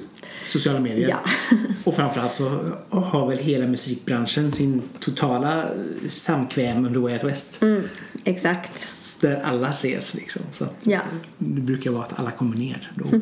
sociala 0.59 0.79
medier. 0.79 1.09
Ja. 1.09 1.17
Och 1.83 1.95
framförallt 1.95 2.33
så 2.33 2.59
har 2.89 3.27
väl 3.29 3.37
hela 3.37 3.67
musikbranschen 3.67 4.51
sin 4.51 4.81
totala 4.99 5.63
samkväm 6.07 6.85
under 6.85 6.99
Way 6.99 7.13
Out 7.13 7.23
West. 7.23 7.61
Mm, 7.61 7.81
exakt. 8.23 8.71
Där 9.21 9.41
alla 9.43 9.69
ses 9.69 10.13
liksom. 10.13 10.41
Så 10.51 10.65
Ja. 10.83 10.99
det 11.37 11.61
brukar 11.61 11.91
vara 11.91 12.03
att 12.03 12.19
alla 12.19 12.31
kommer 12.31 12.57
ner 12.57 12.91
då. 12.95 13.05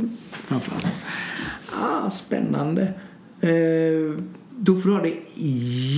Framförallt. 0.48 0.86
Ah, 1.82 2.10
spännande. 2.10 2.82
Eh, 3.42 4.20
då 4.60 4.76
får 4.76 4.90
du 4.90 4.96
ha 4.96 5.02
det 5.04 5.14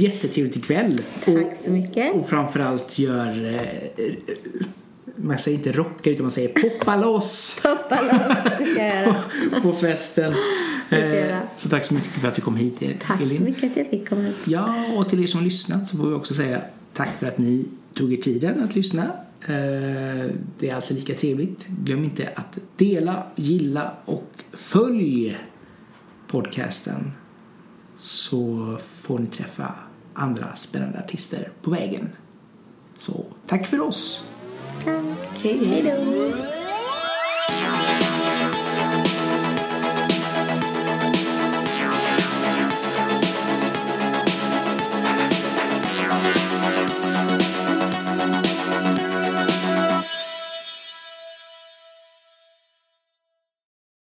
jättetrevligt 0.02 0.58
ikväll. 0.58 1.02
Tack 1.26 1.56
så 1.66 1.72
mycket. 1.72 2.16
Och 2.16 2.30
framförallt 2.30 3.00
gör... 3.00 3.46
Eh, 3.46 3.62
eh, 4.06 4.16
man 5.18 5.38
säger 5.38 5.58
inte 5.58 5.72
rocka 5.72 6.10
utan 6.10 6.24
man 6.24 6.32
säger 6.32 6.48
poppa 6.50 6.96
loss 6.96 7.60
Hoppa 7.64 8.02
loss, 8.02 8.78
göra. 8.78 9.16
på 9.62 9.74
festen. 9.74 10.34
Eh. 10.90 11.40
Så 11.56 11.70
tack 11.70 11.86
så 11.86 11.94
mycket 11.94 12.10
för 12.12 12.28
att 12.28 12.36
du 12.36 12.42
kom 12.42 12.56
hit 12.56 12.80
Tack 13.08 13.18
så 13.18 13.24
Elin. 13.24 13.44
mycket 13.44 13.72
att 13.72 13.78
jag 13.78 13.90
fick 13.90 14.10
komma 14.10 14.22
hit. 14.22 14.36
Ja, 14.46 14.86
och 14.96 15.10
till 15.10 15.24
er 15.24 15.28
som 15.28 15.38
har 15.40 15.44
lyssnat 15.46 15.88
så 15.88 15.98
får 15.98 16.08
vi 16.08 16.16
också 16.16 16.34
säga 16.34 16.62
tack 16.94 17.10
för 17.20 17.28
att 17.28 17.38
ni 17.38 17.66
tog 17.94 18.14
er 18.14 18.18
tiden 18.18 18.64
att 18.64 18.76
lyssna. 18.76 19.04
Eh, 19.42 20.32
Det 20.60 20.70
är 20.70 20.76
alltid 20.76 20.98
lika 20.98 21.14
trevligt. 21.14 21.68
Glöm 21.68 22.04
inte 22.04 22.30
att 22.36 22.58
dela, 22.76 23.24
gilla 23.36 23.92
och 24.06 24.32
följ 24.54 25.38
podcasten 26.28 27.12
så 28.00 28.78
får 28.88 29.20
ni 29.20 29.28
träffa 29.28 29.74
andra 30.14 30.56
spännande 30.56 31.00
artister 31.00 31.50
på 31.62 31.72
vägen. 31.72 32.10
Så 32.98 33.26
tack 33.46 33.68
för 33.68 33.80
oss! 33.82 34.24
Tack. 34.86 35.04
Hej 35.44 35.84
då. 35.84 36.32